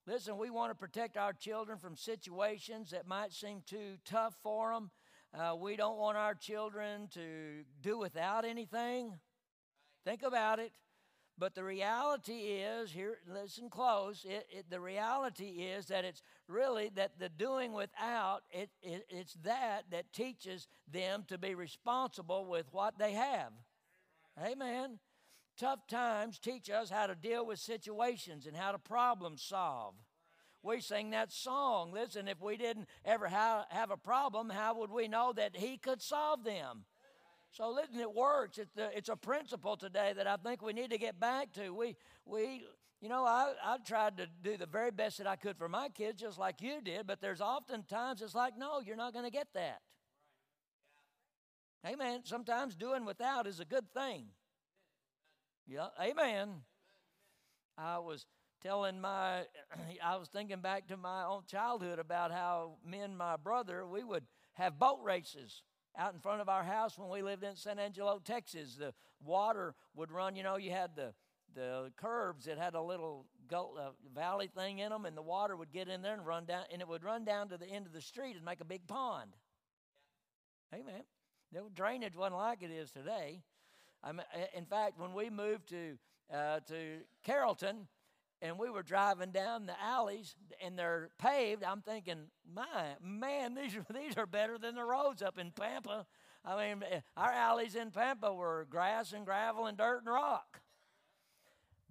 [0.07, 4.73] Listen, we want to protect our children from situations that might seem too tough for
[4.73, 4.89] them.
[5.33, 9.19] Uh, we don't want our children to do without anything.
[10.03, 10.71] Think about it.
[11.37, 16.91] But the reality is, here, listen close, it, it, the reality is that it's really
[16.95, 22.67] that the doing without, it, it, it's that that teaches them to be responsible with
[22.71, 23.53] what they have.
[24.39, 24.99] Amen.
[25.57, 29.95] Tough times teach us how to deal with situations and how to problem solve.
[30.63, 31.91] We sing that song.
[31.91, 35.77] Listen, if we didn't ever have, have a problem, how would we know that He
[35.77, 36.85] could solve them?
[37.51, 38.57] So listen, it works.
[38.57, 41.71] It's a, it's a principle today that I think we need to get back to.
[41.71, 42.63] We, we
[43.01, 45.89] you know, I, I tried to do the very best that I could for my
[45.89, 49.25] kids, just like you did, but there's often times it's like, no, you're not going
[49.25, 49.81] to get that.
[51.85, 52.21] Amen.
[52.23, 54.27] Sometimes doing without is a good thing.
[55.67, 56.61] Yeah, amen.
[57.77, 58.27] I was
[58.61, 59.45] telling my,
[60.03, 64.03] I was thinking back to my own childhood about how me and my brother, we
[64.03, 64.23] would
[64.53, 65.63] have boat races
[65.97, 68.75] out in front of our house when we lived in San Angelo, Texas.
[68.75, 71.13] The water would run, you know, you had the
[71.53, 75.71] the curbs that had a little uh, valley thing in them, and the water would
[75.71, 77.93] get in there and run down, and it would run down to the end of
[77.93, 79.31] the street and make a big pond.
[80.73, 81.03] Amen.
[81.51, 83.41] The drainage wasn't like it is today.
[84.03, 84.25] I mean,
[84.55, 85.97] in fact, when we moved to
[86.33, 87.87] uh, to Carrollton,
[88.41, 91.63] and we were driving down the alleys and they're paved.
[91.63, 96.05] I'm thinking, my man, these are, these are better than the roads up in Pampa.
[96.43, 100.61] I mean, eh, our alleys in Pampa were grass and gravel and dirt and rock.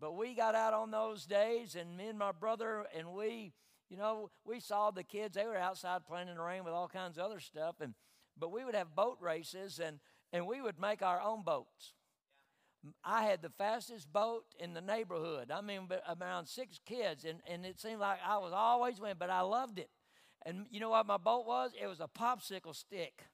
[0.00, 3.52] But we got out on those days, and me and my brother, and we,
[3.90, 5.34] you know, we saw the kids.
[5.36, 7.94] They were outside playing in the rain with all kinds of other stuff, and
[8.38, 10.00] but we would have boat races, and
[10.32, 11.92] and we would make our own boats.
[13.04, 15.50] I had the fastest boat in the neighborhood.
[15.50, 19.30] I mean, around six kids, and, and it seemed like I was always winning, but
[19.30, 19.90] I loved it.
[20.46, 21.72] And you know what my boat was?
[21.80, 23.24] It was a popsicle stick.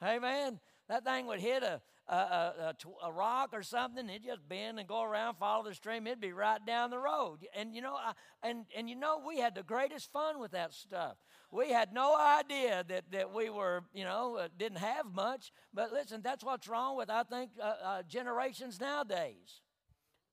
[0.00, 0.58] hey, man,
[0.88, 4.86] that thing would hit a, a, a, a, rock or something, it just bend and
[4.86, 6.06] go around, follow the stream.
[6.06, 7.38] It'd be right down the road.
[7.56, 10.72] And you know, I, and and you know, we had the greatest fun with that
[10.72, 11.16] stuff.
[11.50, 15.52] We had no idea that that we were, you know, uh, didn't have much.
[15.74, 19.62] But listen, that's what's wrong with I think uh, uh, generations nowadays.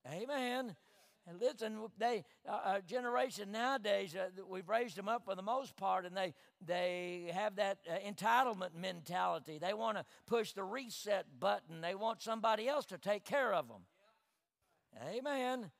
[0.06, 0.76] Amen.
[1.26, 6.04] And listen, they our generation nowadays, uh, we've raised them up for the most part,
[6.04, 9.58] and they they have that uh, entitlement mentality.
[9.58, 11.80] They want to push the reset button.
[11.80, 13.82] They want somebody else to take care of them.
[15.02, 15.70] Amen.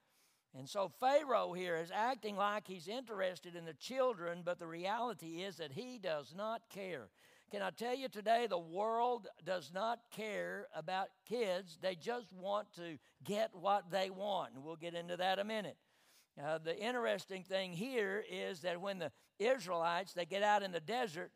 [0.57, 5.42] And so Pharaoh here is acting like he's interested in the children, but the reality
[5.42, 7.09] is that he does not care.
[7.51, 11.78] Can I tell you today, the world does not care about kids.
[11.80, 14.55] They just want to get what they want.
[14.55, 15.76] And we'll get into that in a minute.
[16.42, 20.80] Uh, the interesting thing here is that when the Israelites, they get out in the
[20.80, 21.30] desert,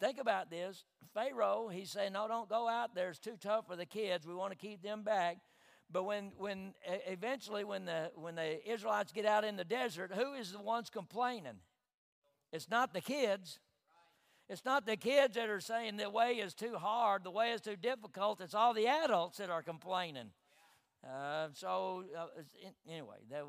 [0.00, 0.84] think about this.
[1.12, 3.10] Pharaoh, he's saying, no, don't go out there.
[3.10, 4.26] It's too tough for the kids.
[4.26, 5.38] We want to keep them back.
[5.90, 6.74] But when, when
[7.06, 10.90] eventually, when the, when the Israelites get out in the desert, who is the ones
[10.90, 11.60] complaining?
[12.52, 13.58] It's not the kids.
[14.48, 17.60] It's not the kids that are saying the way is too hard, the way is
[17.60, 18.40] too difficult.
[18.40, 20.30] It's all the adults that are complaining.
[21.06, 22.26] Uh, so, uh,
[22.90, 23.44] anyway, that,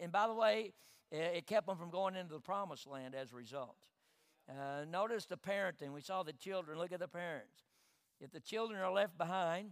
[0.00, 0.72] and by the way,
[1.10, 3.76] it kept them from going into the promised land as a result.
[4.48, 5.92] Uh, notice the parenting.
[5.92, 6.78] We saw the children.
[6.78, 7.64] Look at the parents.
[8.20, 9.70] If the children are left behind,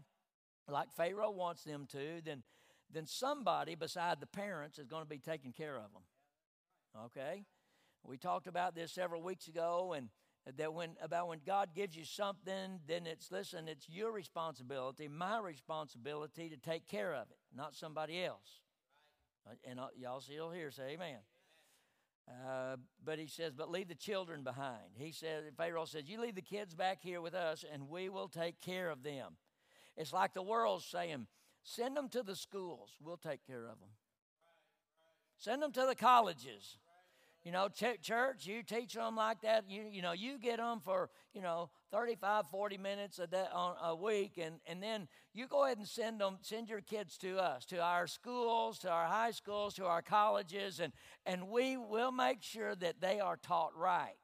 [0.68, 2.42] like Pharaoh wants them to, then,
[2.90, 6.02] then somebody beside the parents is going to be taking care of them.
[7.06, 7.44] Okay?
[8.04, 10.08] We talked about this several weeks ago, and
[10.56, 15.38] that when about when God gives you something, then it's listen, it's your responsibility, my
[15.38, 18.60] responsibility to take care of it, not somebody else.
[19.46, 19.58] Right.
[19.68, 21.18] And uh, y'all still here, say amen.
[22.28, 24.94] Uh, but he says, but leave the children behind.
[24.94, 28.28] He said, Pharaoh says, you leave the kids back here with us, and we will
[28.28, 29.36] take care of them.
[29.96, 31.26] It's like the world's saying,
[31.64, 33.90] send them to the schools, we'll take care of them.
[35.36, 36.78] Send them to the colleges,
[37.44, 39.64] you know, ch- church, you teach them like that.
[39.68, 43.74] You, you know, you get them for, you know, 35, 40 minutes a, day, on,
[43.82, 47.38] a week, and, and then you go ahead and send them, send your kids to
[47.38, 50.92] us, to our schools, to our high schools, to our colleges, and,
[51.26, 54.14] and we will make sure that they are taught right.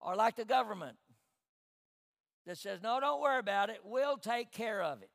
[0.00, 0.96] Or like the government
[2.44, 5.10] that says, no, don't worry about it, we'll take care of it.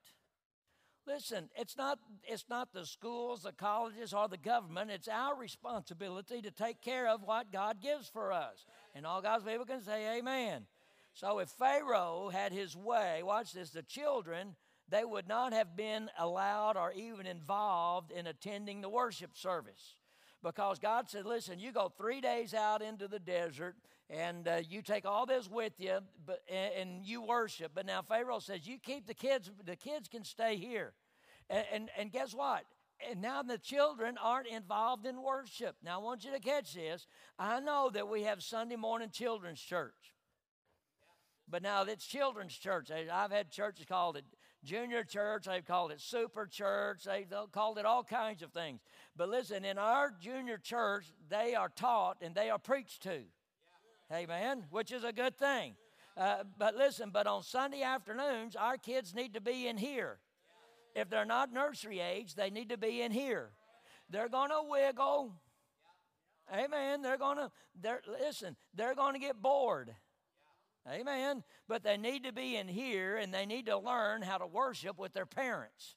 [1.08, 4.92] Listen, it's not, it's not the schools, the colleges, or the government.
[4.92, 8.66] It's our responsibility to take care of what God gives for us.
[8.94, 10.66] And all God's people can say, Amen.
[11.14, 14.56] So if Pharaoh had his way, watch this, the children,
[14.90, 19.96] they would not have been allowed or even involved in attending the worship service.
[20.44, 23.76] Because God said, listen, you go three days out into the desert
[24.10, 27.72] and uh, you take all this with you but, and, you worship.
[27.76, 30.94] But now Pharaoh says, you keep the kids, the kids can stay here.
[31.50, 32.64] And, and, and guess what?
[33.10, 35.76] And now the children aren't involved in worship.
[35.84, 37.06] Now I want you to catch this.
[37.38, 40.14] I know that we have Sunday morning children's church.
[41.50, 42.90] But now it's children's church.
[42.92, 44.26] I've had churches called it
[44.64, 48.82] junior church, they've called it super church, they've called it all kinds of things.
[49.16, 53.22] But listen, in our junior church, they are taught and they are preached to.
[54.12, 54.66] Amen.
[54.70, 55.76] Which is a good thing.
[56.16, 60.20] Uh, but listen, but on Sunday afternoons, our kids need to be in here.
[60.96, 63.52] If they're not nursery age, they need to be in here.
[64.10, 65.34] They're going to wiggle.
[66.52, 67.02] Amen.
[67.02, 69.94] They're going to, they're, listen, they're going to get bored.
[70.90, 71.44] Amen.
[71.68, 74.98] But they need to be in here and they need to learn how to worship
[74.98, 75.96] with their parents.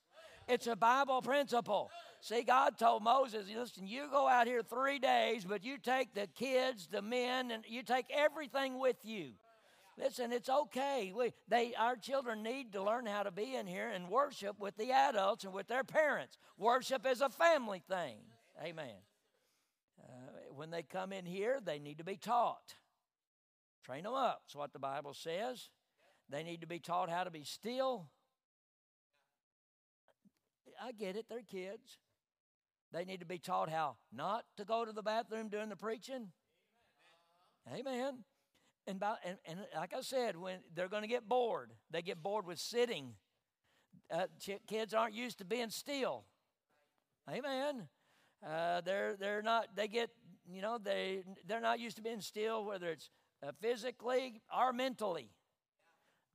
[0.48, 1.90] It's a Bible principle.
[2.22, 6.26] See, God told Moses, listen, you go out here three days, but you take the
[6.26, 9.30] kids, the men, and you take everything with you.
[9.98, 11.12] Listen, it's okay.
[11.14, 14.76] We, they, our children need to learn how to be in here and worship with
[14.76, 16.38] the adults and with their parents.
[16.58, 18.16] Worship is a family thing.
[18.62, 18.96] Amen.
[20.02, 22.74] Uh, when they come in here, they need to be taught.
[23.84, 24.42] Train them up.
[24.44, 25.68] That's what the Bible says.
[26.28, 28.10] They need to be taught how to be still.
[30.82, 31.98] I get it, they're kids.
[32.93, 36.28] They need to be taught how not to go to the bathroom during the preaching.
[37.68, 37.84] Amen.
[37.86, 38.24] Amen.
[38.86, 42.22] And, by, and, and like I said, when they're going to get bored, they get
[42.22, 43.14] bored with sitting.
[44.11, 44.26] Uh,
[44.66, 46.24] kids aren't used to being still.
[47.30, 47.88] Amen.
[48.45, 49.68] Uh, they're they're not.
[49.76, 50.11] They get
[50.51, 53.11] you know they they're not used to being still, whether it's
[53.47, 55.30] uh, physically or mentally.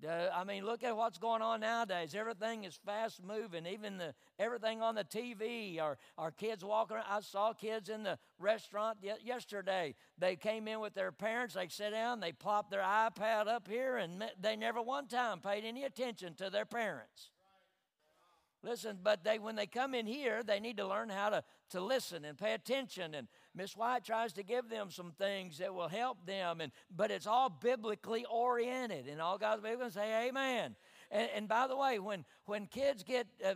[0.04, 2.16] I mean, look at what's going on nowadays.
[2.16, 3.66] Everything is fast moving.
[3.66, 5.80] Even the everything on the TV.
[5.82, 6.98] Our our kids walking.
[6.98, 7.06] Around.
[7.10, 9.96] I saw kids in the restaurant yesterday.
[10.18, 11.56] They came in with their parents.
[11.56, 12.20] They sit down.
[12.20, 16.50] They plop their iPad up here, and they never one time paid any attention to
[16.50, 17.32] their parents.
[18.66, 21.80] Listen, but they when they come in here, they need to learn how to, to
[21.80, 23.14] listen and pay attention.
[23.14, 27.12] And Miss White tries to give them some things that will help them, and but
[27.12, 29.08] it's all biblically oriented.
[29.08, 30.76] And all God's people say Amen.
[31.12, 33.54] And, and by the way, when when kids get uh,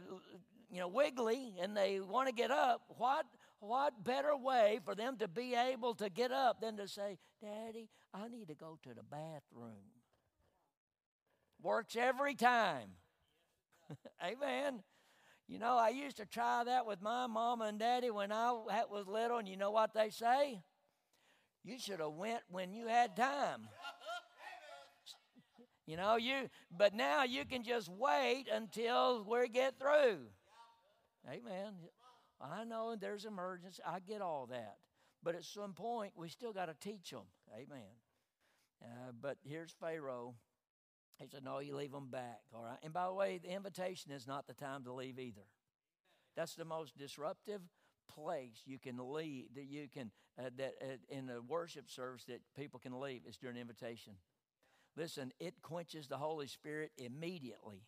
[0.69, 3.25] you know wiggly and they want to get up, what
[3.61, 7.89] what better way for them to be able to get up than to say, Daddy,
[8.13, 9.89] I need to go to the bathroom.
[11.63, 12.89] Works every time.
[14.23, 14.83] Amen.
[15.49, 19.07] You know, I used to try that with my mama and daddy when I was
[19.07, 20.61] little, and you know what they say?
[21.63, 23.67] You should have went when you had time.
[25.87, 30.19] You know, you but now you can just wait until we get through.
[31.27, 31.73] Amen.
[32.39, 33.81] I know there's emergency.
[33.83, 34.77] I get all that.
[35.23, 37.25] But at some point, we still got to teach them.
[37.55, 37.89] Amen.
[38.83, 40.35] Uh, but here's Pharaoh.
[41.19, 42.77] He said, No, you leave them back, all right?
[42.81, 45.45] And by the way, the invitation is not the time to leave either.
[46.35, 47.61] That's the most disruptive
[48.07, 52.41] place you can leave, that you can, uh, that uh, in a worship service that
[52.57, 54.13] people can leave is during invitation.
[54.95, 57.83] Listen, it quenches the Holy Spirit immediately.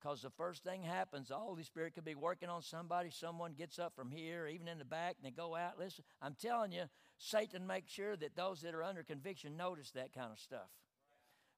[0.00, 3.10] Because the first thing happens, the Holy Spirit could be working on somebody.
[3.10, 5.78] Someone gets up from here, even in the back, and they go out.
[5.78, 6.84] Listen, I'm telling you,
[7.18, 10.68] Satan makes sure that those that are under conviction notice that kind of stuff.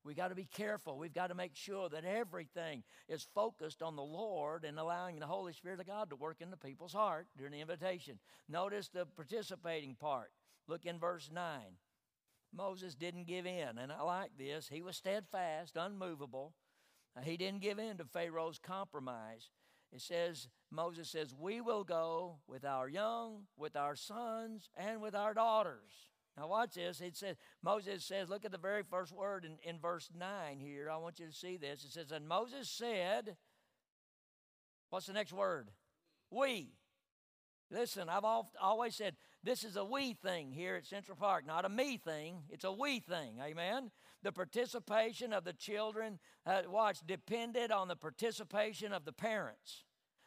[0.05, 0.99] We got to be careful.
[0.99, 5.27] We've got to make sure that everything is focused on the Lord and allowing the
[5.27, 8.19] Holy Spirit of God to work in the people's heart during the invitation.
[8.49, 10.31] Notice the participating part.
[10.69, 11.61] Look in verse 9.
[12.53, 14.69] Moses didn't give in, and I like this.
[14.69, 16.53] He was steadfast, unmovable.
[17.23, 19.51] He didn't give in to Pharaoh's compromise.
[19.93, 25.15] It says, Moses says, We will go with our young, with our sons, and with
[25.15, 26.09] our daughters.
[26.37, 27.01] Now, watch this.
[27.01, 30.91] It says, Moses says, look at the very first word in, in verse 9 here.
[30.91, 31.85] I want you to see this.
[31.85, 33.37] It says, And Moses said,
[34.91, 35.71] What's the next word?
[36.31, 36.69] We.
[37.71, 38.25] Listen, I've
[38.63, 42.45] always said this is a we thing here at Central Park, not a me thing.
[42.49, 43.41] It's a we thing.
[43.43, 43.91] Amen.
[44.23, 49.83] The participation of the children, uh, watch, depended on the participation of the parents.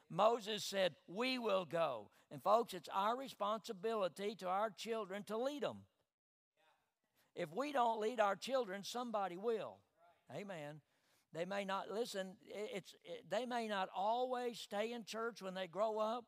[0.10, 2.10] Moses said, We will go.
[2.30, 5.78] And folks, it's our responsibility to our children to lead them.
[7.38, 9.78] If we don't lead our children, somebody will.
[10.36, 10.82] Amen.
[11.34, 12.36] They may not listen.
[12.48, 16.26] It's it, they may not always stay in church when they grow up.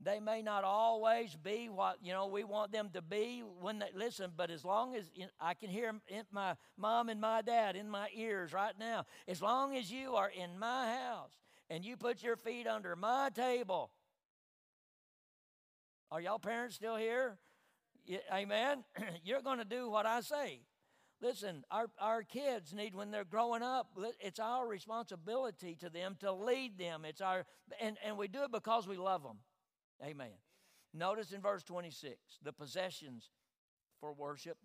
[0.00, 3.90] They may not always be what you know we want them to be when they
[3.94, 4.32] listen.
[4.36, 5.92] But as long as you know, I can hear
[6.32, 10.30] my mom and my dad in my ears right now, as long as you are
[10.30, 11.38] in my house
[11.70, 13.92] and you put your feet under my table,
[16.10, 17.38] are y'all parents still here?
[18.32, 18.84] Amen.
[19.24, 20.60] You're going to do what I say.
[21.20, 23.88] Listen, our, our kids need, when they're growing up,
[24.20, 27.04] it's our responsibility to them to lead them.
[27.04, 27.44] It's our,
[27.80, 29.38] and, and we do it because we love them.
[30.02, 30.30] Amen.
[30.94, 33.30] Notice in verse 26, the possessions
[34.00, 34.58] for worship.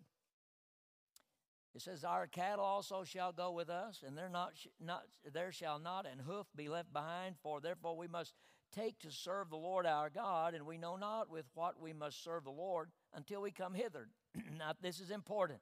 [1.74, 5.80] It says, Our cattle also shall go with us, and there, not, not, there shall
[5.80, 8.32] not an hoof be left behind, for therefore we must
[8.72, 12.22] take to serve the Lord our God, and we know not with what we must
[12.22, 14.08] serve the Lord until we come hither.
[14.58, 15.60] now, this is important.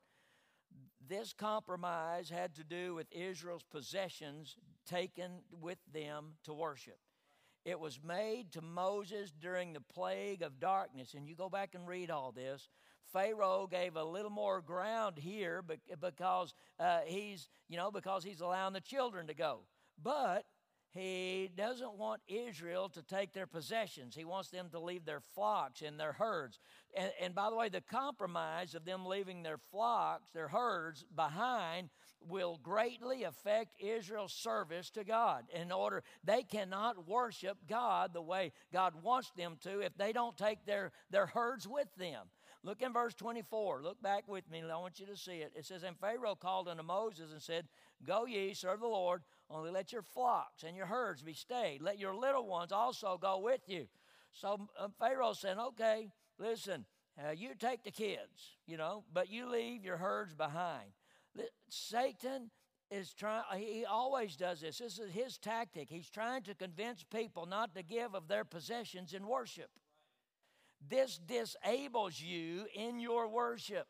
[1.06, 6.98] This compromise had to do with Israel's possessions taken with them to worship.
[7.64, 11.14] It was made to Moses during the plague of darkness.
[11.14, 12.68] And you go back and read all this.
[13.12, 15.62] Pharaoh gave a little more ground here
[16.00, 19.60] because uh, he's, you know, because he's allowing the children to go.
[20.02, 20.44] But
[20.94, 24.14] he doesn't want Israel to take their possessions.
[24.14, 26.58] He wants them to leave their flocks and their herds.
[26.94, 31.88] And, and, by the way, the compromise of them leaving their flocks, their herds behind,
[32.28, 35.44] will greatly affect Israel's service to God.
[35.54, 40.36] In order, they cannot worship God the way God wants them to if they don't
[40.36, 42.26] take their, their herds with them.
[42.64, 43.82] Look in verse 24.
[43.82, 44.62] Look back with me.
[44.62, 45.52] I want you to see it.
[45.56, 47.66] It says, And Pharaoh called unto Moses and said,
[48.06, 49.22] Go ye, serve the Lord
[49.52, 51.82] only let your flocks and your herds be stayed.
[51.82, 53.86] Let your little ones also go with you.
[54.32, 56.86] So uh, Pharaoh said, Okay, listen,
[57.18, 60.90] uh, you take the kids, you know, but you leave your herds behind.
[61.68, 62.50] Satan
[62.90, 64.78] is trying, he always does this.
[64.78, 65.88] This is his tactic.
[65.88, 69.70] He's trying to convince people not to give of their possessions in worship.
[70.88, 73.86] This disables you in your worship.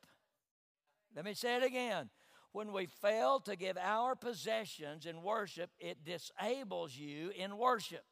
[1.17, 2.11] Let me say it again.
[2.53, 8.05] When we fail to give our possessions in worship, it disables you in worship.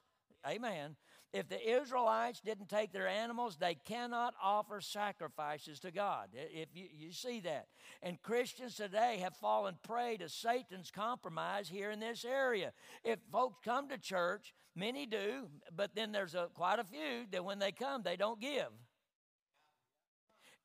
[0.49, 0.97] Amen.
[1.33, 6.31] If the Israelites didn't take their animals, they cannot offer sacrifices to God.
[6.33, 7.67] If you, you see that.
[8.03, 12.73] And Christians today have fallen prey to Satan's compromise here in this area.
[13.05, 17.45] If folks come to church, many do, but then there's a, quite a few that
[17.45, 18.71] when they come, they don't give.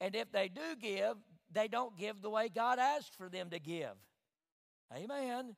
[0.01, 1.15] And if they do give,
[1.55, 3.95] they don't give the way God asked for them to give.
[4.93, 5.55] Amen.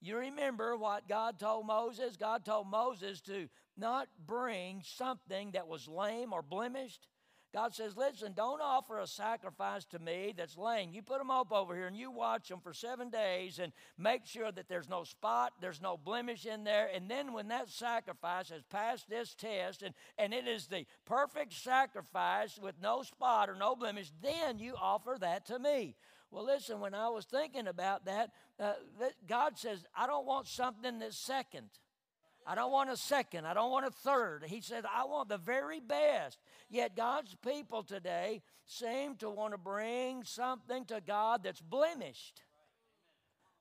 [0.00, 2.16] You remember what God told Moses?
[2.16, 7.06] God told Moses to not bring something that was lame or blemished.
[7.52, 10.90] God says, Listen, don't offer a sacrifice to me that's lame.
[10.92, 14.24] You put them up over here and you watch them for seven days and make
[14.24, 16.88] sure that there's no spot, there's no blemish in there.
[16.94, 21.52] And then when that sacrifice has passed this test and, and it is the perfect
[21.52, 25.96] sacrifice with no spot or no blemish, then you offer that to me.
[26.30, 28.30] Well, listen, when I was thinking about that,
[28.60, 28.74] uh,
[29.26, 31.70] God says, I don't want something that's second.
[32.50, 33.46] I don't want a second.
[33.46, 34.42] I don't want a third.
[34.44, 36.36] He said, I want the very best.
[36.68, 42.42] Yet God's people today seem to want to bring something to God that's blemished.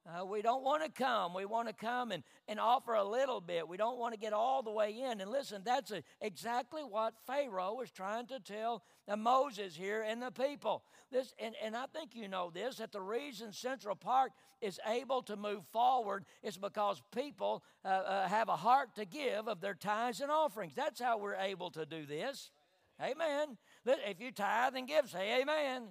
[0.07, 1.33] Uh, we don't want to come.
[1.33, 3.67] We want to come and, and offer a little bit.
[3.67, 5.21] We don't want to get all the way in.
[5.21, 8.83] And listen, that's a, exactly what Pharaoh was trying to tell
[9.17, 10.83] Moses here and the people.
[11.11, 14.31] This, and, and I think you know this that the reason Central Park
[14.61, 19.47] is able to move forward is because people uh, uh, have a heart to give
[19.47, 20.73] of their tithes and offerings.
[20.75, 22.51] That's how we're able to do this.
[23.01, 23.57] Amen.
[23.85, 25.89] If you tithe and give, say amen.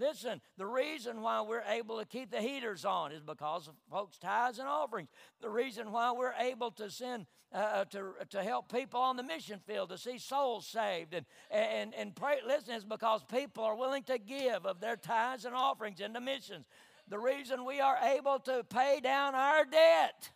[0.00, 4.16] Listen, the reason why we're able to keep the heaters on is because of folks'
[4.16, 5.10] tithes and offerings.
[5.42, 9.22] The reason why we're able to send uh, uh, to, to help people on the
[9.22, 13.76] mission field to see souls saved and, and, and pray, listen, is because people are
[13.76, 16.64] willing to give of their tithes and offerings into missions.
[17.08, 20.30] The reason we are able to pay down our debt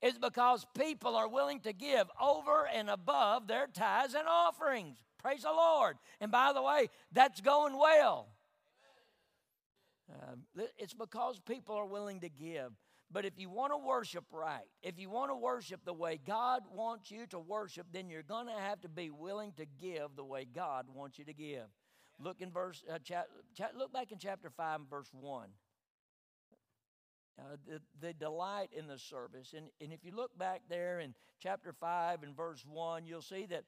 [0.00, 4.96] is because people are willing to give over and above their tithes and offerings.
[5.26, 5.96] Praise the Lord.
[6.20, 8.28] And by the way, that's going well.
[10.08, 12.70] Uh, it's because people are willing to give.
[13.10, 16.62] But if you want to worship right, if you want to worship the way God
[16.72, 20.22] wants you to worship, then you're going to have to be willing to give the
[20.22, 21.66] way God wants you to give.
[22.20, 22.84] Look in verse.
[22.88, 22.98] Uh,
[23.76, 25.48] look back in chapter five, verse one.
[27.36, 29.54] Uh, the, the delight in the service.
[29.56, 33.44] And, and if you look back there in chapter 5 and verse 1, you'll see
[33.50, 33.64] that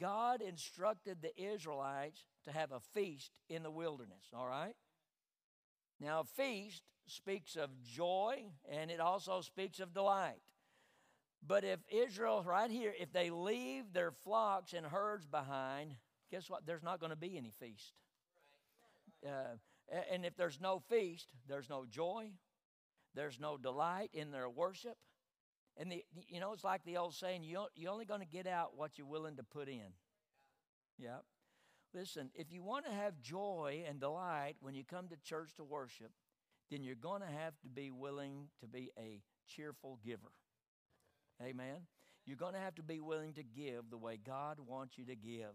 [0.00, 4.74] God instructed the Israelites to have a feast in the wilderness, all right?
[6.00, 10.40] Now, a feast speaks of joy and it also speaks of delight.
[11.44, 15.96] But if Israel, right here, if they leave their flocks and herds behind,
[16.30, 16.66] guess what?
[16.66, 17.92] There's not going to be any feast.
[19.26, 19.56] Uh,
[20.10, 22.30] and if there's no feast, there's no joy,
[23.14, 24.96] there's no delight in their worship,
[25.76, 28.46] and the, you know, it's like the old saying, you, you're only going to get
[28.46, 29.92] out what you're willing to put in.
[30.98, 31.18] Yeah.
[31.94, 35.64] Listen, if you want to have joy and delight when you come to church to
[35.64, 36.10] worship,
[36.70, 40.32] then you're going to have to be willing to be a cheerful giver.
[41.42, 41.86] Amen.
[42.24, 45.16] You're going to have to be willing to give the way God wants you to
[45.16, 45.54] give.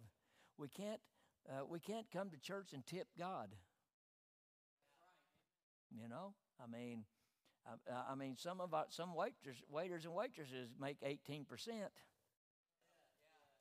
[0.58, 1.00] We can't,
[1.50, 3.50] uh, we can't come to church and tip God.
[5.90, 7.06] You know, I mean,
[8.10, 11.46] I, mean, some of our, some waiters, waiters and waitresses make 18%.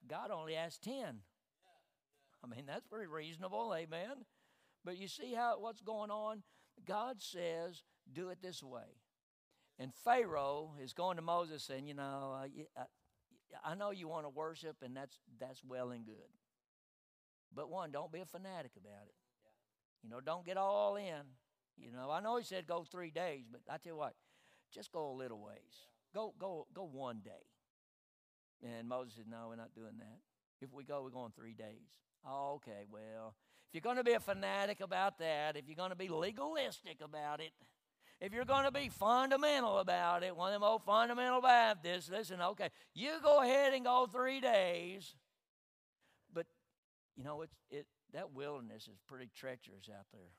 [0.09, 1.21] God only asks 10.
[2.45, 4.25] I mean, that's pretty reasonable, amen.
[4.85, 6.43] But you see how what's going on?
[6.87, 7.83] God says,
[8.13, 9.01] do it this way.
[9.79, 12.49] And Pharaoh is going to Moses saying, you know, I,
[13.65, 16.31] I know you want to worship, and that's that's well and good.
[17.55, 19.15] But one, don't be a fanatic about it.
[20.03, 21.23] You know, don't get all in.
[21.77, 24.15] You know, I know he said go three days, but I tell you what,
[24.73, 25.87] just go a little ways.
[26.15, 27.31] Go, go, go one day.
[28.63, 30.19] And Moses said, No, we're not doing that.
[30.63, 32.01] If we go, we're going three days.
[32.27, 33.35] Oh, okay, well,
[33.69, 36.99] if you're going to be a fanatic about that, if you're going to be legalistic
[37.03, 37.51] about it,
[38.21, 42.41] if you're going to be fundamental about it, one of them old fundamental Baptists, listen,
[42.41, 45.15] okay, you go ahead and go three days.
[46.33, 46.47] But,
[47.15, 50.31] you know, it's, it, that wilderness is pretty treacherous out there.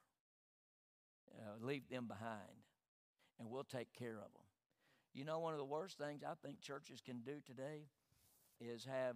[1.36, 2.64] Uh, leave them behind,
[3.40, 4.48] and we'll take care of them.
[5.14, 7.88] You know, one of the worst things I think churches can do today
[8.60, 9.16] is have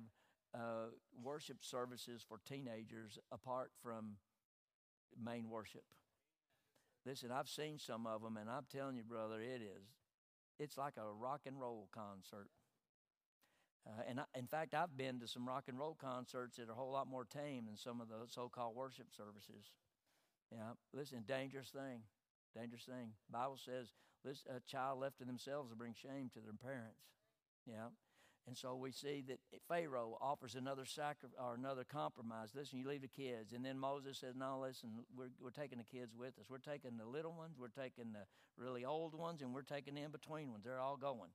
[0.53, 0.89] uh,
[1.22, 4.18] worship services for teenagers apart from
[5.24, 5.84] main worship.
[7.05, 9.88] Listen, I've seen some of them, and I'm telling you, brother, it is.
[10.59, 12.49] It's like a rock and roll concert.
[13.88, 16.74] Uh, and I, in fact, I've been to some rock and roll concerts that are
[16.74, 19.72] a whole lot more tame than some of the so-called worship services.
[20.52, 22.04] Yeah, listen, dangerous thing,
[22.56, 23.14] dangerous thing.
[23.32, 23.88] Bible says,
[24.24, 26.99] this, a child left to themselves will bring shame to their parents.
[27.66, 27.89] Yeah,
[28.48, 32.50] and so we see that Pharaoh offers another sacri- or another compromise.
[32.56, 33.54] Listen, you leave the kids.
[33.54, 36.48] And then Moses says, No, listen, we're, we're taking the kids with us.
[36.50, 38.26] We're taking the little ones, we're taking the
[38.58, 40.64] really old ones, and we're taking the in between ones.
[40.66, 41.30] They're all going.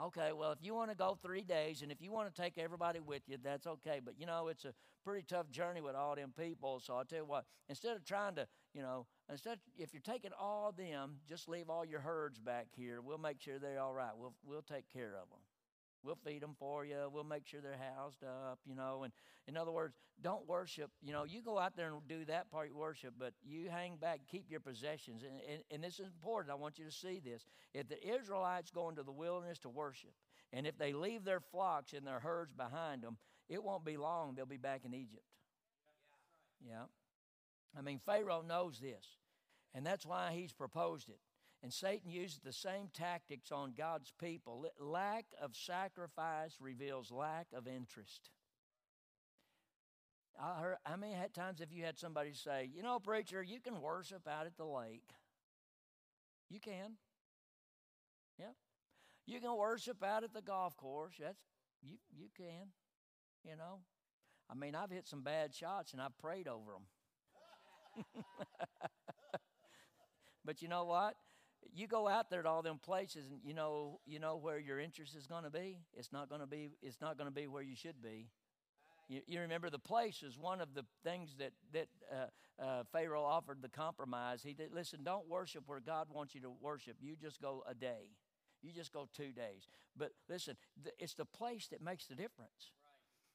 [0.00, 2.56] Okay, well, if you want to go three days and if you want to take
[2.56, 4.00] everybody with you, that's okay.
[4.02, 4.72] But you know, it's a
[5.04, 6.80] pretty tough journey with all them people.
[6.80, 10.30] So I'll tell you what, instead of trying to, you know, instead, if you're taking
[10.38, 13.00] all them, just leave all your herds back here.
[13.02, 14.12] We'll make sure they're all right.
[14.16, 15.40] We'll, we'll take care of them.
[16.04, 16.96] We'll feed them for you.
[17.12, 19.04] We'll make sure they're housed up, you know.
[19.04, 19.12] And
[19.46, 20.90] in other words, don't worship.
[21.00, 23.96] You know, you go out there and do that part of worship, but you hang
[23.96, 25.22] back, keep your possessions.
[25.22, 26.52] And, and, and this is important.
[26.52, 27.46] I want you to see this.
[27.72, 30.12] If the Israelites go into the wilderness to worship,
[30.52, 33.16] and if they leave their flocks and their herds behind them,
[33.48, 34.34] it won't be long.
[34.34, 35.24] They'll be back in Egypt.
[36.66, 36.84] Yeah.
[37.76, 39.06] I mean, Pharaoh knows this,
[39.74, 41.18] and that's why he's proposed it.
[41.62, 44.66] And Satan uses the same tactics on God's people.
[44.80, 48.30] Lack of sacrifice reveals lack of interest.
[50.40, 53.80] I heard, how many times have you had somebody say, you know, preacher, you can
[53.80, 55.08] worship out at the lake?
[56.50, 56.96] You can.
[58.38, 58.52] Yeah.
[59.26, 61.14] You can worship out at the golf course.
[61.20, 61.38] That's
[61.82, 62.68] you you can.
[63.44, 63.80] You know.
[64.50, 68.04] I mean, I've hit some bad shots and I've prayed over them.
[70.44, 71.14] but you know what?
[71.74, 74.78] You go out there to all them places and you know you know where your
[74.78, 77.46] interest is going to be it's not going to be it's not going to be
[77.46, 78.28] where you should be.
[79.08, 83.24] You, you, remember the place is one of the things that that uh, uh, pharaoh
[83.24, 84.42] offered the compromise.
[84.42, 86.96] He did listen don't worship where god wants you to worship.
[87.00, 88.10] You just go a day.
[88.62, 89.68] You just go two days.
[89.96, 92.72] But listen th- it's the place that makes the difference.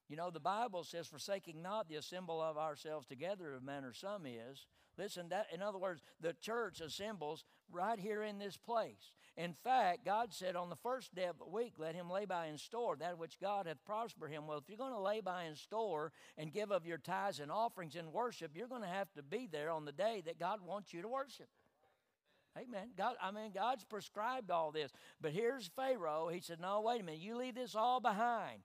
[0.09, 4.25] You know, the Bible says, forsaking not the assembly of ourselves together, of manner some
[4.25, 4.65] is.
[4.97, 9.11] Listen, that in other words, the church assembles right here in this place.
[9.35, 12.47] In fact, God said on the first day of the week, let him lay by
[12.47, 14.47] in store that which God hath prospered him.
[14.47, 17.51] Well, if you're going to lay by in store and give of your tithes and
[17.51, 20.61] offerings in worship, you're going to have to be there on the day that God
[20.65, 21.49] wants you to worship.
[22.57, 22.89] Amen.
[22.97, 24.91] God, I mean, God's prescribed all this.
[25.21, 26.29] But here's Pharaoh.
[26.29, 27.21] He said, No, wait a minute.
[27.21, 28.63] You leave this all behind.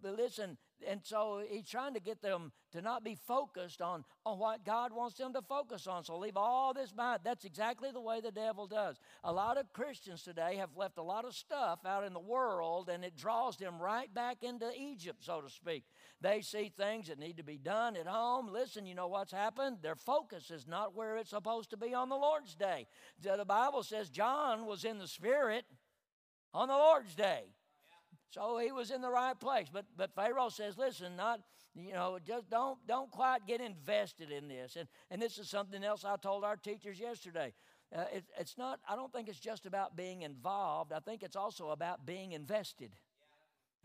[0.00, 0.56] But listen,
[0.88, 4.92] and so he's trying to get them to not be focused on, on what God
[4.92, 6.04] wants them to focus on.
[6.04, 7.20] So leave all this behind.
[7.24, 8.98] That's exactly the way the devil does.
[9.22, 12.88] A lot of Christians today have left a lot of stuff out in the world,
[12.88, 15.84] and it draws them right back into Egypt, so to speak.
[16.20, 18.48] They see things that need to be done at home.
[18.50, 19.78] Listen, you know what's happened?
[19.82, 22.86] Their focus is not where it's supposed to be on the Lord's day.
[23.20, 25.64] The Bible says John was in the Spirit
[26.54, 27.44] on the Lord's day.
[28.32, 29.68] So he was in the right place.
[29.72, 31.40] But but Pharaoh says, listen, not
[31.74, 34.76] you know, just don't don't quite get invested in this.
[34.76, 37.52] And and this is something else I told our teachers yesterday.
[37.94, 38.80] Uh, it, it's not.
[38.88, 40.92] I don't think it's just about being involved.
[40.92, 42.92] I think it's also about being invested.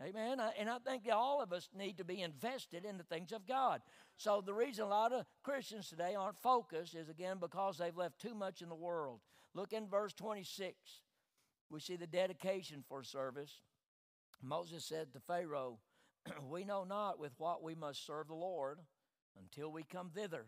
[0.00, 0.40] Amen.
[0.58, 3.82] And I think all of us need to be invested in the things of God.
[4.16, 8.20] So the reason a lot of Christians today aren't focused is again because they've left
[8.20, 9.20] too much in the world.
[9.54, 10.76] Look in verse 26.
[11.68, 13.52] We see the dedication for service.
[14.42, 15.78] Moses said to Pharaoh,
[16.48, 18.78] We know not with what we must serve the Lord
[19.38, 20.46] until we come thither.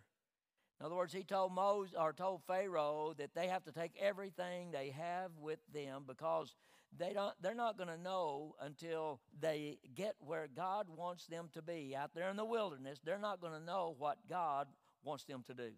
[0.78, 4.70] In other words, he told Moses or told Pharaoh that they have to take everything
[4.70, 6.54] they have with them because
[6.96, 11.62] they don't they're not going to know until they get where God wants them to
[11.62, 12.98] be out there in the wilderness.
[13.04, 14.68] They're not going to know what God
[15.04, 15.70] wants them to do.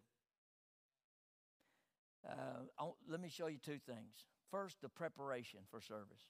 [2.29, 4.27] Uh, let me show you two things.
[4.53, 6.23] First, the preparation for service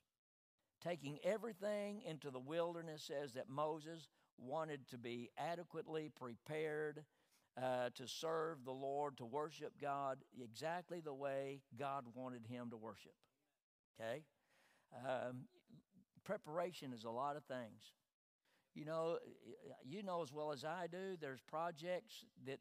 [0.83, 4.09] taking everything into the wilderness says that Moses
[4.39, 7.05] wanted to be adequately prepared
[7.61, 12.77] uh, to serve the Lord, to worship God exactly the way God wanted him to
[12.77, 13.13] worship.
[14.01, 14.25] Okay?
[15.07, 15.45] Um,
[16.25, 17.93] preparation is a lot of things.
[18.75, 19.19] You know,
[19.85, 22.59] you know as well as I do, there's projects that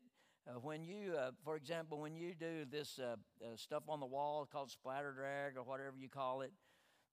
[0.47, 4.05] uh, when you, uh, for example, when you do this uh, uh, stuff on the
[4.05, 6.51] wall called splatter drag or whatever you call it,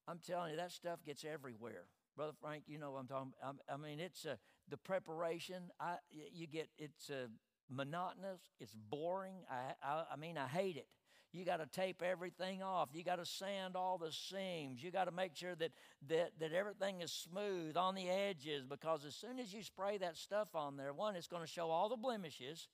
[0.09, 1.85] I'm telling you, that stuff gets everywhere.
[2.17, 3.57] Brother Frank, you know what I'm talking about.
[3.73, 4.37] I mean, it's uh,
[4.69, 5.65] the preparation.
[5.79, 7.27] I, you get, it's uh,
[7.71, 9.37] monotonous, it's boring.
[9.51, 10.89] I, I, I mean, I hate it.
[11.31, 12.89] You got to tape everything off.
[12.95, 14.83] You got to sand all the seams.
[14.83, 15.73] You got to make sure that,
[16.09, 20.17] that, that everything is smooth on the edges because as soon as you spray that
[20.17, 22.67] stuff on there, one, it's going to show all the blemishes.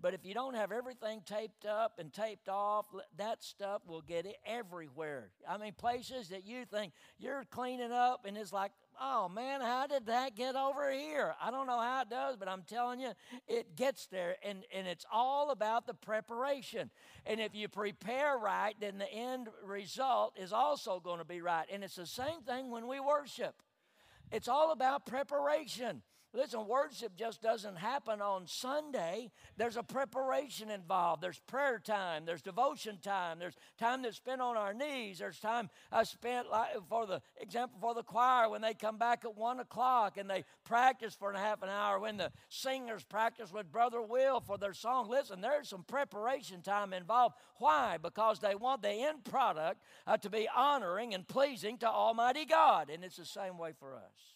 [0.00, 2.86] But if you don't have everything taped up and taped off,
[3.16, 5.30] that stuff will get it everywhere.
[5.48, 9.86] I mean, places that you think you're cleaning up and it's like, oh man, how
[9.86, 11.34] did that get over here?
[11.40, 13.12] I don't know how it does, but I'm telling you,
[13.48, 14.36] it gets there.
[14.46, 16.90] And, and it's all about the preparation.
[17.24, 21.66] And if you prepare right, then the end result is also going to be right.
[21.72, 23.54] And it's the same thing when we worship.
[24.30, 26.02] It's all about preparation.
[26.34, 29.30] Listen, worship just doesn't happen on Sunday.
[29.56, 31.22] There's a preparation involved.
[31.22, 32.24] There's prayer time.
[32.26, 33.38] There's devotion time.
[33.38, 35.20] There's time that's spent on our knees.
[35.20, 39.24] There's time I spent, like, for the example, for the choir when they come back
[39.24, 42.00] at one o'clock and they practice for a half an hour.
[42.00, 45.08] When the singers practice with Brother Will for their song.
[45.08, 47.36] Listen, there's some preparation time involved.
[47.58, 47.96] Why?
[48.02, 52.90] Because they want the end product uh, to be honoring and pleasing to Almighty God,
[52.90, 54.33] and it's the same way for us.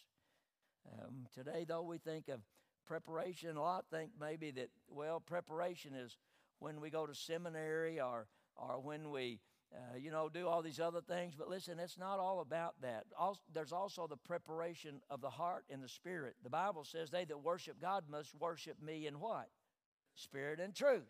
[0.92, 2.40] Um, today, though, we think of
[2.86, 3.56] preparation.
[3.56, 6.16] A lot think maybe that, well, preparation is
[6.58, 8.26] when we go to seminary or,
[8.56, 9.40] or when we,
[9.74, 11.34] uh, you know, do all these other things.
[11.36, 13.04] But listen, it's not all about that.
[13.18, 16.34] Also, there's also the preparation of the heart and the spirit.
[16.42, 19.48] The Bible says, They that worship God must worship me in what?
[20.14, 21.08] Spirit and truth.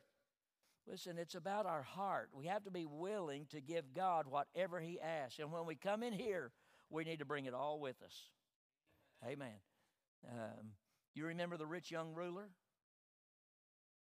[0.86, 2.30] Listen, it's about our heart.
[2.32, 5.38] We have to be willing to give God whatever He asks.
[5.38, 6.50] And when we come in here,
[6.90, 8.14] we need to bring it all with us.
[9.26, 9.54] Amen.
[10.26, 10.72] Um,
[11.14, 12.48] you remember the rich young ruler?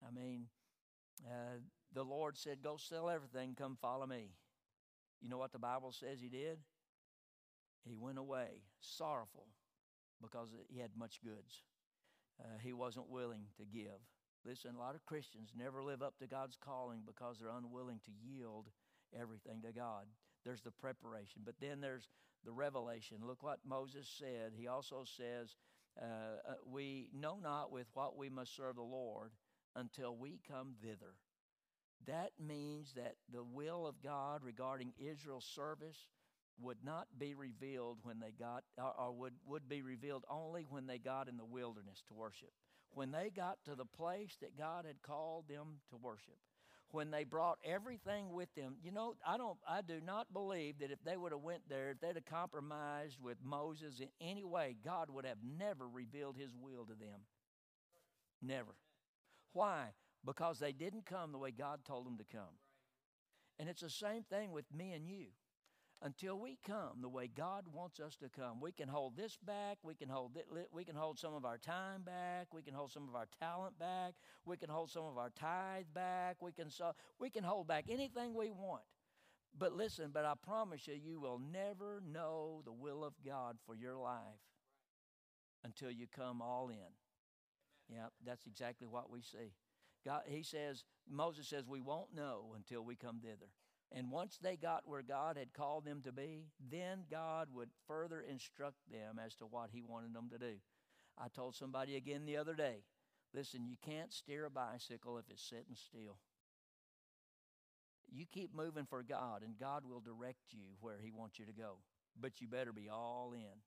[0.06, 0.48] I mean,
[1.26, 1.60] uh,
[1.94, 4.32] the Lord said, Go sell everything, come follow me.
[5.22, 6.60] You know what the Bible says he did?
[7.84, 9.48] He went away sorrowful
[10.22, 11.64] because he had much goods.
[12.40, 14.00] Uh, he wasn't willing to give.
[14.46, 18.12] Listen, a lot of Christians never live up to God's calling because they're unwilling to
[18.12, 18.68] yield
[19.20, 20.06] everything to God.
[20.46, 22.08] There's the preparation, but then there's
[22.46, 23.18] the revelation.
[23.26, 24.54] Look what Moses said.
[24.56, 25.56] He also says,
[26.02, 26.06] uh,
[26.52, 29.32] uh, We know not with what we must serve the Lord
[29.76, 31.16] until we come thither.
[32.06, 35.98] That means that the will of God regarding Israel's service
[36.60, 40.88] would not be revealed when they got, or, or would, would be revealed only when
[40.88, 42.52] they got in the wilderness to worship.
[42.92, 46.38] When they got to the place that God had called them to worship
[46.92, 48.76] when they brought everything with them.
[48.84, 51.92] You know, I don't I do not believe that if they would have went there,
[51.92, 56.52] if they'd have compromised with Moses in any way, God would have never revealed his
[56.56, 57.22] will to them.
[58.42, 58.76] Never.
[59.54, 59.88] Why?
[60.26, 62.58] Because they didn't come the way God told them to come.
[63.60, 65.28] And it's the same thing with me and you
[66.02, 68.60] until we come the way God wants us to come.
[68.62, 69.78] We can hold this back.
[69.84, 72.48] We can hold it, we can hold some of our time back.
[72.54, 74.14] We can hold some of our talent back.
[74.46, 76.38] We can hold some of our tithe back.
[76.42, 78.84] We can so we can hold back anything we want.
[79.58, 83.76] But listen, but I promise you, you will never know the will of God for
[83.76, 84.22] your life
[85.64, 86.76] until you come all in.
[87.90, 89.54] Yeah, that's exactly what we see.
[90.06, 93.50] God, he says, Moses says, we won't know until we come thither.
[93.92, 98.22] And once they got where God had called them to be, then God would further
[98.22, 100.56] instruct them as to what He wanted them to do.
[101.18, 102.84] I told somebody again the other day
[103.34, 106.18] listen, you can't steer a bicycle if it's sitting still.
[108.10, 111.52] You keep moving for God, and God will direct you where He wants you to
[111.52, 111.78] go.
[112.20, 113.62] But you better be all in.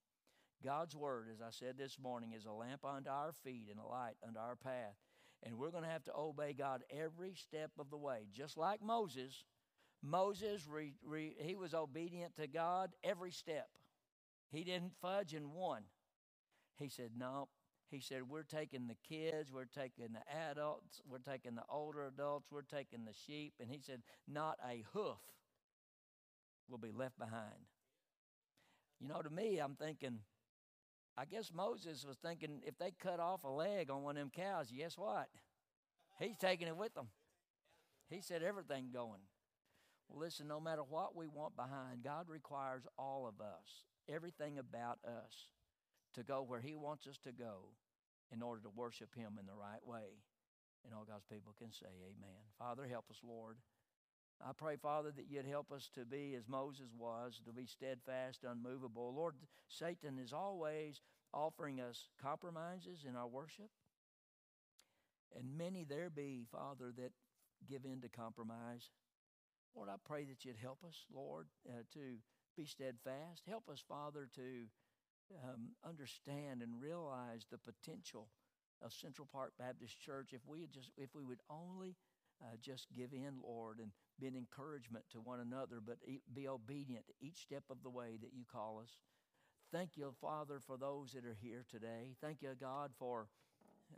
[0.65, 3.87] God's Word, as I said this morning, is a lamp unto our feet and a
[3.87, 4.97] light unto our path.
[5.43, 8.27] And we're going to have to obey God every step of the way.
[8.33, 9.45] Just like Moses,
[10.03, 13.69] Moses, re, re, he was obedient to God every step.
[14.51, 15.83] He didn't fudge in one.
[16.77, 17.49] He said, No.
[17.91, 22.49] He said, We're taking the kids, we're taking the adults, we're taking the older adults,
[22.51, 23.55] we're taking the sheep.
[23.61, 25.19] And he said, Not a hoof
[26.69, 27.67] will be left behind.
[29.01, 30.21] You know, to me, I'm thinking,
[31.17, 34.31] I guess Moses was thinking if they cut off a leg on one of them
[34.35, 35.29] cows, guess what?
[36.19, 37.09] He's taking it with them.
[38.09, 39.21] He said everything going.
[40.11, 44.99] Well, listen, no matter what we want behind, God requires all of us, everything about
[45.05, 45.49] us,
[46.15, 47.69] to go where He wants us to go
[48.33, 50.19] in order to worship Him in the right way.
[50.85, 52.41] And all God's people can say, Amen.
[52.59, 53.59] Father, help us, Lord.
[54.45, 58.45] I pray, Father, that you'd help us to be as Moses was, to be steadfast,
[58.49, 59.15] unmovable.
[59.15, 59.35] Lord,
[59.69, 61.03] Satan is always
[61.33, 63.69] offering us compromises in our worship.
[65.39, 67.13] And many there be, Father, that
[67.69, 68.89] give in to compromise.
[69.75, 72.19] Lord, I pray that you'd help us, Lord, uh, to
[72.57, 73.43] be steadfast.
[73.49, 74.67] Help us, Father, to
[75.45, 78.29] um, understand and realize the potential
[78.83, 81.97] of Central Park Baptist Church if we just if we would only
[82.43, 85.99] uh, just give in, Lord, and be an encouragement to one another, but
[86.35, 88.91] be obedient each step of the way that you call us.
[89.73, 92.17] Thank you, Father, for those that are here today.
[92.21, 93.29] Thank you, God, for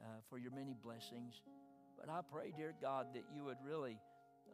[0.00, 1.40] uh, for your many blessings.
[1.98, 3.98] But I pray, dear God, that you would really,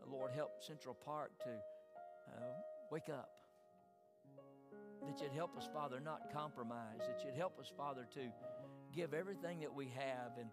[0.07, 2.41] Lord, help Central Park to uh,
[2.91, 3.31] wake up.
[5.07, 7.01] That you'd help us, Father, not compromise.
[7.01, 8.21] That you'd help us, Father, to
[8.95, 10.51] give everything that we have and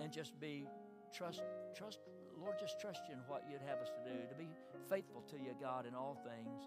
[0.00, 0.66] and just be
[1.12, 1.42] trust
[1.76, 2.00] trust
[2.40, 4.48] Lord, just trust you in what you'd have us to do, to be
[4.88, 6.64] faithful to you, God, in all things.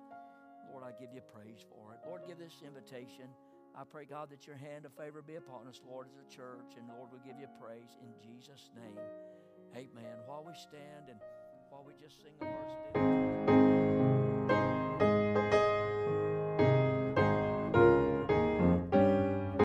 [0.70, 2.00] Lord, I give you praise for it.
[2.06, 3.34] Lord, give this invitation.
[3.74, 6.78] I pray, God, that your hand of favor be upon us, Lord, as a church.
[6.78, 9.02] And Lord, we give you praise in Jesus' name.
[9.74, 10.22] Amen.
[10.30, 11.18] While we stand and
[11.74, 13.63] while we just sing the verse.